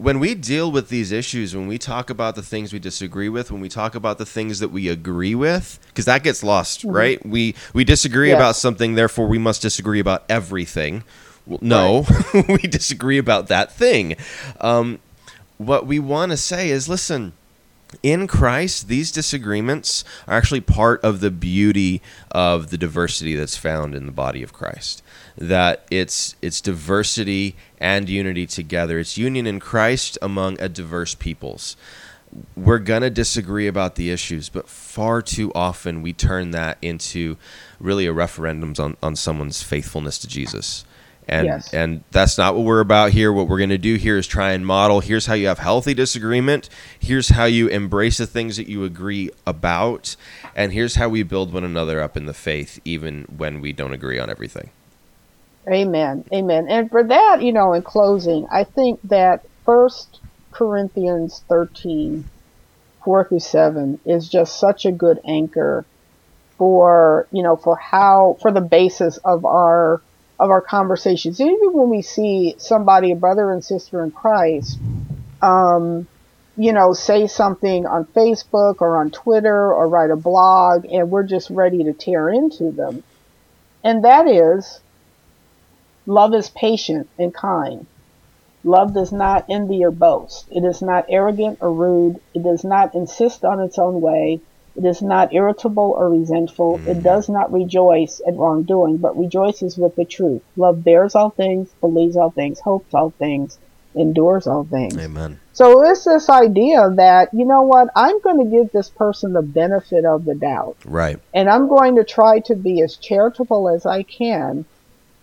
when 0.00 0.18
we 0.18 0.34
deal 0.34 0.72
with 0.72 0.88
these 0.88 1.12
issues, 1.12 1.54
when 1.54 1.66
we 1.66 1.76
talk 1.76 2.08
about 2.08 2.34
the 2.34 2.42
things 2.42 2.72
we 2.72 2.78
disagree 2.78 3.28
with, 3.28 3.52
when 3.52 3.60
we 3.60 3.68
talk 3.68 3.94
about 3.94 4.16
the 4.16 4.24
things 4.24 4.58
that 4.60 4.70
we 4.70 4.88
agree 4.88 5.34
with, 5.34 5.78
because 5.88 6.06
that 6.06 6.22
gets 6.22 6.42
lost, 6.42 6.84
right? 6.84 7.24
We 7.24 7.54
we 7.74 7.84
disagree 7.84 8.28
Yes. 8.30 8.36
about 8.36 8.56
something, 8.56 8.94
therefore 8.94 9.26
we 9.26 9.36
must 9.38 9.60
disagree 9.60 10.00
about 10.00 10.24
everything. 10.30 11.04
Well, 11.46 11.58
no, 11.60 12.06
we 12.48 12.58
disagree 12.62 13.18
about 13.18 13.48
that 13.48 13.72
thing. 13.72 14.16
Um, 14.60 15.00
what 15.58 15.86
we 15.86 15.98
want 15.98 16.32
to 16.32 16.38
say 16.38 16.70
is, 16.70 16.88
listen 16.88 17.34
in 18.02 18.26
Christ, 18.26 18.88
these 18.88 19.10
disagreements 19.12 20.04
are 20.26 20.36
actually 20.38 20.60
part 20.60 21.02
of 21.02 21.20
the 21.20 21.30
beauty 21.30 22.00
of 22.30 22.70
the 22.70 22.78
diversity 22.78 23.34
that's 23.34 23.56
found 23.56 23.94
in 23.94 24.06
the 24.06 24.12
body 24.12 24.42
of 24.42 24.52
Christ. 24.52 25.02
That 25.40 25.86
it's 25.90 26.36
it's 26.42 26.60
diversity 26.60 27.56
and 27.78 28.08
unity 28.08 28.46
together. 28.46 28.98
It's 28.98 29.16
union 29.16 29.46
in 29.46 29.58
Christ 29.58 30.18
among 30.20 30.60
a 30.60 30.68
diverse 30.68 31.14
peoples. 31.14 31.76
We're 32.54 32.78
gonna 32.78 33.08
disagree 33.10 33.66
about 33.66 33.94
the 33.96 34.10
issues, 34.10 34.48
but 34.50 34.68
far 34.68 35.22
too 35.22 35.50
often 35.54 36.02
we 36.02 36.12
turn 36.12 36.50
that 36.50 36.76
into 36.82 37.38
really 37.80 38.04
a 38.06 38.12
referendum 38.12 38.74
on, 38.78 38.96
on 39.02 39.16
someone's 39.16 39.62
faithfulness 39.62 40.18
to 40.18 40.28
Jesus. 40.28 40.84
And 41.26 41.46
Yes. 41.46 41.72
and 41.72 42.02
that's 42.10 42.36
not 42.36 42.54
what 42.54 42.64
we're 42.64 42.80
about 42.80 43.12
here. 43.12 43.32
What 43.32 43.48
we're 43.48 43.58
going 43.58 43.70
to 43.70 43.78
do 43.78 43.94
here 43.96 44.18
is 44.18 44.26
try 44.26 44.50
and 44.52 44.66
model. 44.66 45.00
Here's 45.00 45.26
how 45.26 45.34
you 45.34 45.46
have 45.46 45.58
healthy 45.60 45.94
disagreement. 45.94 46.68
Here's 46.98 47.30
how 47.30 47.44
you 47.44 47.68
embrace 47.68 48.18
the 48.18 48.26
things 48.26 48.56
that 48.58 48.68
you 48.68 48.84
agree 48.84 49.30
about, 49.46 50.16
and 50.56 50.72
here's 50.72 50.96
how 50.96 51.08
we 51.08 51.22
build 51.22 51.52
one 51.52 51.62
another 51.64 52.00
up 52.00 52.16
in 52.16 52.26
the 52.26 52.34
faith, 52.34 52.78
even 52.84 53.24
when 53.36 53.60
we 53.60 53.72
don't 53.72 53.92
agree 53.92 54.18
on 54.18 54.28
everything. 54.28 54.70
Amen. 55.68 56.24
Amen. 56.32 56.68
And 56.68 56.90
for 56.90 57.02
that, 57.04 57.42
you 57.42 57.52
know, 57.52 57.72
in 57.74 57.82
closing, 57.82 58.46
I 58.50 58.64
think 58.64 59.00
that 59.04 59.44
First 59.64 60.20
Corinthians 60.52 61.44
13, 61.48 62.28
4 63.04 63.28
through 63.28 63.38
7 63.40 64.00
is 64.04 64.28
just 64.28 64.58
such 64.58 64.86
a 64.86 64.92
good 64.92 65.20
anchor 65.24 65.84
for, 66.56 67.26
you 67.30 67.42
know, 67.42 67.56
for 67.56 67.76
how, 67.76 68.36
for 68.40 68.50
the 68.50 68.60
basis 68.60 69.18
of 69.18 69.44
our, 69.44 70.02
of 70.38 70.50
our 70.50 70.60
conversations. 70.62 71.40
Even 71.40 71.72
when 71.72 71.90
we 71.90 72.02
see 72.02 72.54
somebody, 72.58 73.12
a 73.12 73.16
brother 73.16 73.52
and 73.52 73.64
sister 73.64 74.02
in 74.02 74.10
Christ, 74.10 74.78
um, 75.42 76.06
you 76.56 76.72
know, 76.72 76.92
say 76.92 77.26
something 77.26 77.86
on 77.86 78.04
Facebook 78.06 78.76
or 78.80 78.96
on 78.96 79.10
Twitter 79.10 79.72
or 79.72 79.88
write 79.88 80.10
a 80.10 80.16
blog 80.16 80.84
and 80.86 81.10
we're 81.10 81.22
just 81.22 81.48
ready 81.50 81.84
to 81.84 81.92
tear 81.92 82.28
into 82.28 82.70
them. 82.70 83.02
And 83.82 84.04
that 84.04 84.26
is, 84.26 84.80
love 86.10 86.34
is 86.34 86.50
patient 86.50 87.08
and 87.18 87.32
kind. 87.32 87.86
Love 88.64 88.92
does 88.92 89.12
not 89.12 89.46
envy 89.48 89.84
or 89.84 89.90
boast. 89.90 90.46
It 90.50 90.64
is 90.64 90.82
not 90.82 91.06
arrogant 91.08 91.58
or 91.62 91.72
rude. 91.72 92.20
It 92.34 92.42
does 92.42 92.64
not 92.64 92.94
insist 92.94 93.44
on 93.44 93.60
its 93.60 93.78
own 93.78 94.00
way. 94.00 94.40
It 94.76 94.84
is 94.84 95.00
not 95.00 95.32
irritable 95.32 95.94
or 95.96 96.10
resentful. 96.10 96.78
Mm. 96.78 96.86
It 96.86 97.02
does 97.02 97.28
not 97.28 97.52
rejoice 97.52 98.20
at 98.26 98.36
wrongdoing, 98.36 98.98
but 98.98 99.18
rejoices 99.18 99.78
with 99.78 99.96
the 99.96 100.04
truth. 100.04 100.42
Love 100.56 100.84
bears 100.84 101.14
all 101.14 101.30
things, 101.30 101.70
believes 101.80 102.16
all 102.16 102.30
things, 102.30 102.60
hopes 102.60 102.92
all 102.92 103.10
things, 103.10 103.58
endures 103.94 104.46
all 104.46 104.64
things. 104.64 104.96
Amen. 104.98 105.40
So 105.52 105.82
it's 105.90 106.04
this 106.04 106.28
idea 106.28 106.90
that, 106.96 107.32
you 107.32 107.44
know 107.46 107.62
what, 107.62 107.88
I'm 107.96 108.20
going 108.20 108.38
to 108.38 108.56
give 108.56 108.72
this 108.72 108.90
person 108.90 109.32
the 109.32 109.42
benefit 109.42 110.04
of 110.04 110.24
the 110.24 110.34
doubt. 110.34 110.76
Right. 110.84 111.18
And 111.34 111.48
I'm 111.48 111.68
going 111.68 111.96
to 111.96 112.04
try 112.04 112.40
to 112.40 112.54
be 112.54 112.82
as 112.82 112.96
charitable 112.96 113.68
as 113.68 113.86
I 113.86 114.02
can 114.02 114.64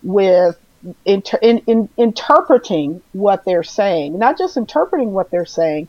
with 0.03 0.57
inter- 1.05 1.39
in, 1.41 1.59
in, 1.59 1.89
interpreting 1.97 3.01
what 3.13 3.45
they're 3.45 3.63
saying, 3.63 4.17
not 4.17 4.37
just 4.37 4.57
interpreting 4.57 5.11
what 5.11 5.31
they're 5.31 5.45
saying, 5.45 5.87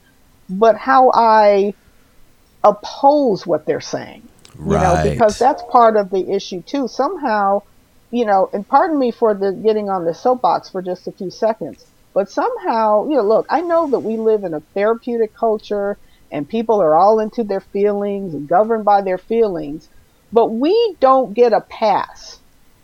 but 0.48 0.76
how 0.76 1.10
I 1.12 1.74
oppose 2.64 3.46
what 3.46 3.66
they're 3.66 3.80
saying. 3.80 4.28
Right. 4.56 4.80
You 4.80 5.04
know, 5.04 5.10
because 5.10 5.38
that's 5.38 5.62
part 5.70 5.96
of 5.96 6.10
the 6.10 6.30
issue 6.30 6.62
too. 6.62 6.88
Somehow, 6.88 7.62
you 8.10 8.24
know, 8.24 8.50
and 8.52 8.66
pardon 8.66 8.98
me 8.98 9.10
for 9.10 9.34
the 9.34 9.52
getting 9.52 9.88
on 9.88 10.04
the 10.04 10.14
soapbox 10.14 10.70
for 10.70 10.82
just 10.82 11.06
a 11.06 11.12
few 11.12 11.30
seconds, 11.30 11.86
but 12.14 12.30
somehow, 12.30 13.08
you 13.08 13.16
know, 13.16 13.22
look, 13.22 13.46
I 13.50 13.60
know 13.60 13.90
that 13.90 14.00
we 14.00 14.16
live 14.16 14.44
in 14.44 14.54
a 14.54 14.60
therapeutic 14.74 15.34
culture 15.34 15.96
and 16.30 16.48
people 16.48 16.80
are 16.82 16.94
all 16.94 17.20
into 17.20 17.44
their 17.44 17.60
feelings 17.60 18.34
and 18.34 18.48
governed 18.48 18.84
by 18.84 19.02
their 19.02 19.18
feelings, 19.18 19.88
but 20.32 20.46
we 20.46 20.96
don't 21.00 21.32
get 21.34 21.52
a 21.52 21.60
pass 21.60 22.38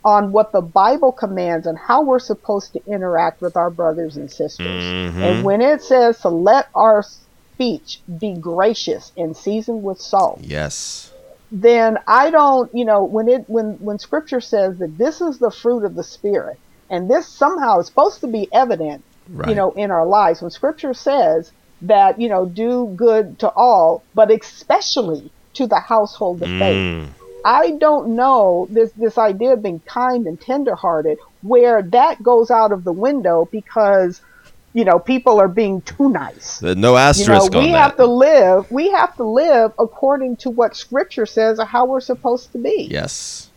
on 0.04 0.32
what 0.32 0.52
the 0.52 0.60
Bible 0.60 1.12
commands 1.12 1.66
and 1.66 1.78
how 1.78 2.02
we're 2.02 2.18
supposed 2.18 2.74
to 2.74 2.82
interact 2.86 3.40
with 3.40 3.56
our 3.56 3.70
brothers 3.70 4.16
and 4.16 4.30
sisters. 4.30 4.84
Mm-hmm. 4.84 5.22
And 5.22 5.44
when 5.44 5.62
it 5.62 5.82
says 5.82 6.20
to 6.20 6.28
let 6.28 6.68
our 6.74 7.02
speech 7.54 8.00
be 8.18 8.34
gracious 8.34 9.12
and 9.16 9.36
seasoned 9.36 9.82
with 9.82 10.00
salt. 10.00 10.40
Yes. 10.42 11.12
Then 11.50 11.98
I 12.06 12.30
don't, 12.30 12.74
you 12.74 12.84
know, 12.84 13.04
when 13.04 13.28
it 13.28 13.44
when 13.48 13.74
when 13.74 13.98
scripture 13.98 14.40
says 14.40 14.78
that 14.78 14.98
this 14.98 15.20
is 15.20 15.38
the 15.38 15.50
fruit 15.50 15.84
of 15.84 15.94
the 15.94 16.02
spirit 16.02 16.58
and 16.90 17.08
this 17.08 17.26
somehow 17.26 17.78
is 17.78 17.86
supposed 17.86 18.20
to 18.20 18.26
be 18.26 18.48
evident, 18.52 19.04
right. 19.28 19.48
you 19.48 19.54
know, 19.54 19.70
in 19.70 19.90
our 19.90 20.04
lives. 20.04 20.42
When 20.42 20.50
scripture 20.50 20.94
says 20.94 21.52
that, 21.82 22.20
you 22.20 22.28
know, 22.28 22.44
do 22.44 22.92
good 22.96 23.38
to 23.38 23.50
all, 23.50 24.02
but 24.14 24.30
especially 24.30 25.30
to 25.54 25.66
the 25.66 25.78
household 25.78 26.42
of 26.42 26.48
mm. 26.48 26.58
faith 26.58 27.14
I 27.44 27.72
don't 27.72 28.16
know 28.16 28.66
this 28.70 28.90
this 28.92 29.18
idea 29.18 29.52
of 29.52 29.62
being 29.62 29.80
kind 29.80 30.26
and 30.26 30.40
tenderhearted 30.40 31.18
where 31.42 31.82
that 31.82 32.22
goes 32.22 32.50
out 32.50 32.72
of 32.72 32.84
the 32.84 32.92
window 32.92 33.48
because 33.52 34.22
you 34.72 34.84
know 34.84 34.98
people 34.98 35.40
are 35.40 35.48
being 35.48 35.82
too 35.82 36.08
nice. 36.08 36.62
Uh, 36.62 36.74
no 36.74 36.96
asterisk 36.96 37.44
you 37.44 37.50
know, 37.50 37.60
we 37.60 37.68
have 37.68 37.96
that. 37.96 38.02
to 38.02 38.06
live. 38.06 38.70
We 38.70 38.90
have 38.90 39.14
to 39.16 39.24
live 39.24 39.72
according 39.78 40.36
to 40.38 40.50
what 40.50 40.74
Scripture 40.74 41.26
says 41.26 41.60
or 41.60 41.66
how 41.66 41.84
we're 41.84 42.00
supposed 42.00 42.52
to 42.52 42.58
be. 42.58 42.88
Yes. 42.90 43.50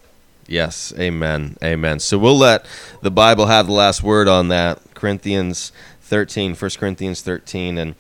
Yes, 0.50 0.94
amen. 0.98 1.58
Amen. 1.62 2.00
So 2.00 2.18
we'll 2.18 2.38
let 2.38 2.66
the 3.02 3.12
Bible 3.12 3.48
have 3.48 3.68
the 3.68 3.74
last 3.74 4.02
word 4.02 4.30
on 4.30 4.48
that. 4.48 4.80
Corinthians 4.94 5.74
13, 6.04 6.56
1 6.56 6.72
Corinthians 6.80 7.22
13 7.22 7.78
and 7.78 7.96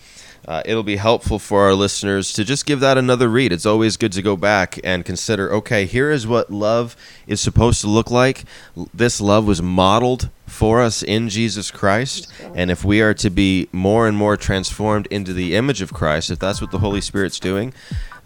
uh, 0.47 0.61
it'll 0.65 0.83
be 0.83 0.95
helpful 0.95 1.39
for 1.39 1.63
our 1.63 1.73
listeners 1.73 2.31
to 2.33 2.43
just 2.45 2.65
give 2.65 2.79
that 2.79 2.97
another 2.97 3.27
read. 3.27 3.51
It's 3.51 3.65
always 3.65 3.97
good 3.97 4.13
to 4.13 4.21
go 4.21 4.37
back 4.37 4.79
and 4.83 5.03
consider 5.03 5.51
okay, 5.53 5.85
here 5.85 6.09
is 6.09 6.25
what 6.25 6.49
love 6.49 6.95
is 7.27 7.41
supposed 7.41 7.81
to 7.81 7.87
look 7.87 8.09
like. 8.09 8.45
This 8.93 9.19
love 9.19 9.45
was 9.45 9.61
modeled 9.61 10.29
for 10.45 10.81
us 10.81 11.03
in 11.03 11.29
Jesus 11.29 11.69
Christ. 11.69 12.31
And 12.55 12.71
if 12.71 12.85
we 12.85 13.01
are 13.01 13.13
to 13.15 13.29
be 13.29 13.67
more 13.71 14.07
and 14.07 14.17
more 14.17 14.37
transformed 14.37 15.07
into 15.07 15.33
the 15.33 15.55
image 15.55 15.81
of 15.81 15.93
Christ, 15.93 16.31
if 16.31 16.39
that's 16.39 16.61
what 16.61 16.71
the 16.71 16.79
Holy 16.79 17.01
Spirit's 17.01 17.39
doing, 17.39 17.73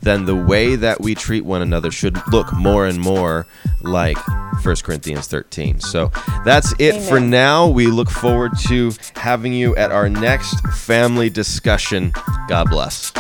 then 0.02 0.26
the 0.26 0.36
way 0.36 0.76
that 0.76 1.00
we 1.02 1.16
treat 1.16 1.46
one 1.46 1.62
another 1.62 1.92
should 1.92 2.20
look 2.32 2.52
more 2.54 2.86
and 2.88 3.00
more 3.00 3.46
like 3.82 4.18
1 4.64 4.76
Corinthians 4.78 5.28
13. 5.28 5.80
So 5.80 6.12
that's 6.44 6.74
it 6.74 6.96
Amen. 6.96 7.10
for 7.10 7.20
now. 7.20 7.68
We 7.68 7.88
look 7.88 8.10
forward 8.10 8.52
to 8.68 8.92
having 9.16 9.54
you 9.54 9.76
at 9.76 9.92
our 9.92 10.10
next 10.10 10.60
family 10.76 11.30
discussion. 11.30 12.14
God 12.48 12.70
bless. 12.70 13.12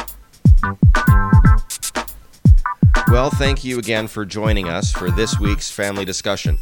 Well, 3.08 3.30
thank 3.30 3.64
you 3.64 3.78
again 3.78 4.08
for 4.08 4.26
joining 4.26 4.70
us 4.70 4.92
for 4.92 5.12
this 5.12 5.40
week's 5.40 5.70
family 5.70 6.06
discussion. 6.06 6.58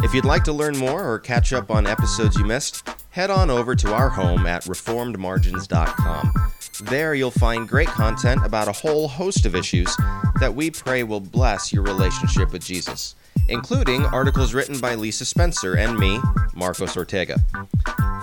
If 0.00 0.12
you'd 0.12 0.24
like 0.24 0.42
to 0.44 0.52
learn 0.52 0.76
more 0.76 1.08
or 1.08 1.18
catch 1.18 1.52
up 1.52 1.70
on 1.70 1.86
episodes 1.86 2.36
you 2.36 2.44
missed, 2.44 2.88
head 3.12 3.30
on 3.30 3.50
over 3.50 3.76
to 3.76 3.94
our 3.94 4.08
home 4.08 4.46
at 4.46 4.64
reformedmargins.com. 4.64 6.32
There 6.84 7.14
you'll 7.14 7.30
find 7.30 7.68
great 7.68 7.88
content 7.88 8.44
about 8.44 8.68
a 8.68 8.72
whole 8.72 9.06
host 9.06 9.44
of 9.46 9.54
issues 9.54 9.94
that 10.40 10.54
we 10.54 10.70
pray 10.70 11.04
will 11.04 11.20
bless 11.20 11.72
your 11.72 11.82
relationship 11.82 12.52
with 12.52 12.64
Jesus, 12.64 13.14
including 13.48 14.04
articles 14.06 14.54
written 14.54 14.80
by 14.80 14.94
Lisa 14.94 15.24
Spencer 15.24 15.74
and 15.74 15.98
me, 15.98 16.20
Marcos 16.54 16.96
Ortega. 16.96 17.38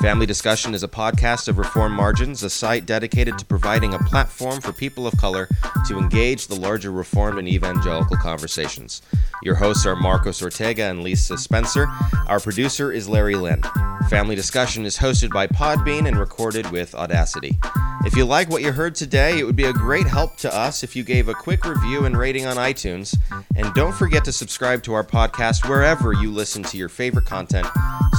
Family 0.02 0.26
Discussion 0.26 0.74
is 0.74 0.82
a 0.82 0.88
podcast 0.88 1.50
of 1.50 1.58
Reformed 1.58 1.94
Margins, 1.94 2.42
a 2.44 2.50
site 2.50 2.86
dedicated 2.86 3.38
to 3.38 3.46
providing 3.46 3.94
a 3.94 4.00
platform 4.00 4.62
for 4.62 4.72
people 4.72 5.06
of 5.06 5.18
color 5.18 5.50
to 5.88 5.98
engage 5.98 6.48
the 6.48 6.56
larger 6.56 6.90
Reformed 6.90 7.38
and 7.38 7.50
evangelical 7.50 8.16
conversations. 8.16 9.02
Your 9.44 9.56
hosts 9.56 9.86
are 9.86 9.98
Marcos 9.98 10.42
Ortega 10.42 10.84
and 10.84 11.04
Lisa 11.04 11.38
Spencer. 11.38 11.88
Our 12.28 12.40
producer 12.40 12.94
is 12.94 13.10
Larry 13.10 13.36
Lynn. 13.36 13.62
Family 14.10 14.36
Discussion 14.36 14.86
is 14.86 14.98
hosted 14.98 15.32
by 15.32 15.48
Podbean 15.48 16.08
and 16.08 16.18
recorded 16.18 16.72
with 16.72 16.96
Audacity. 16.96 17.60
If 18.06 18.16
you 18.16 18.24
like 18.24 18.50
what 18.50 18.62
you 18.62 18.72
heard 18.72 18.96
today, 18.96 19.40
it 19.40 19.44
would 19.44 19.58
be 19.58 19.66
a 19.66 19.74
great 19.74 20.08
help 20.08 20.38
to 20.38 20.56
us 20.56 20.84
if 20.84 20.96
you 20.96 21.04
gave 21.04 21.28
a 21.28 21.34
quick 21.34 21.66
review 21.66 22.06
and 22.06 22.18
rating 22.18 22.46
on 22.46 22.56
iTunes. 22.56 23.18
And 23.58 23.74
don't 23.74 23.94
forget 23.94 24.24
to 24.24 24.32
subscribe 24.32 24.84
to 24.84 24.94
our 25.00 25.06
podcast 25.06 25.70
wherever 25.70 26.12
you 26.12 26.30
listen 26.30 26.62
to 26.62 26.78
your 26.78 26.90
favorite 26.90 27.24
content 27.24 27.66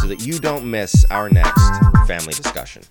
so 0.00 0.06
that 0.06 0.24
you 0.24 0.38
don't 0.38 0.64
miss 0.64 1.04
our 1.10 1.28
next 1.28 1.60
family 2.06 2.32
discussion. 2.32 2.82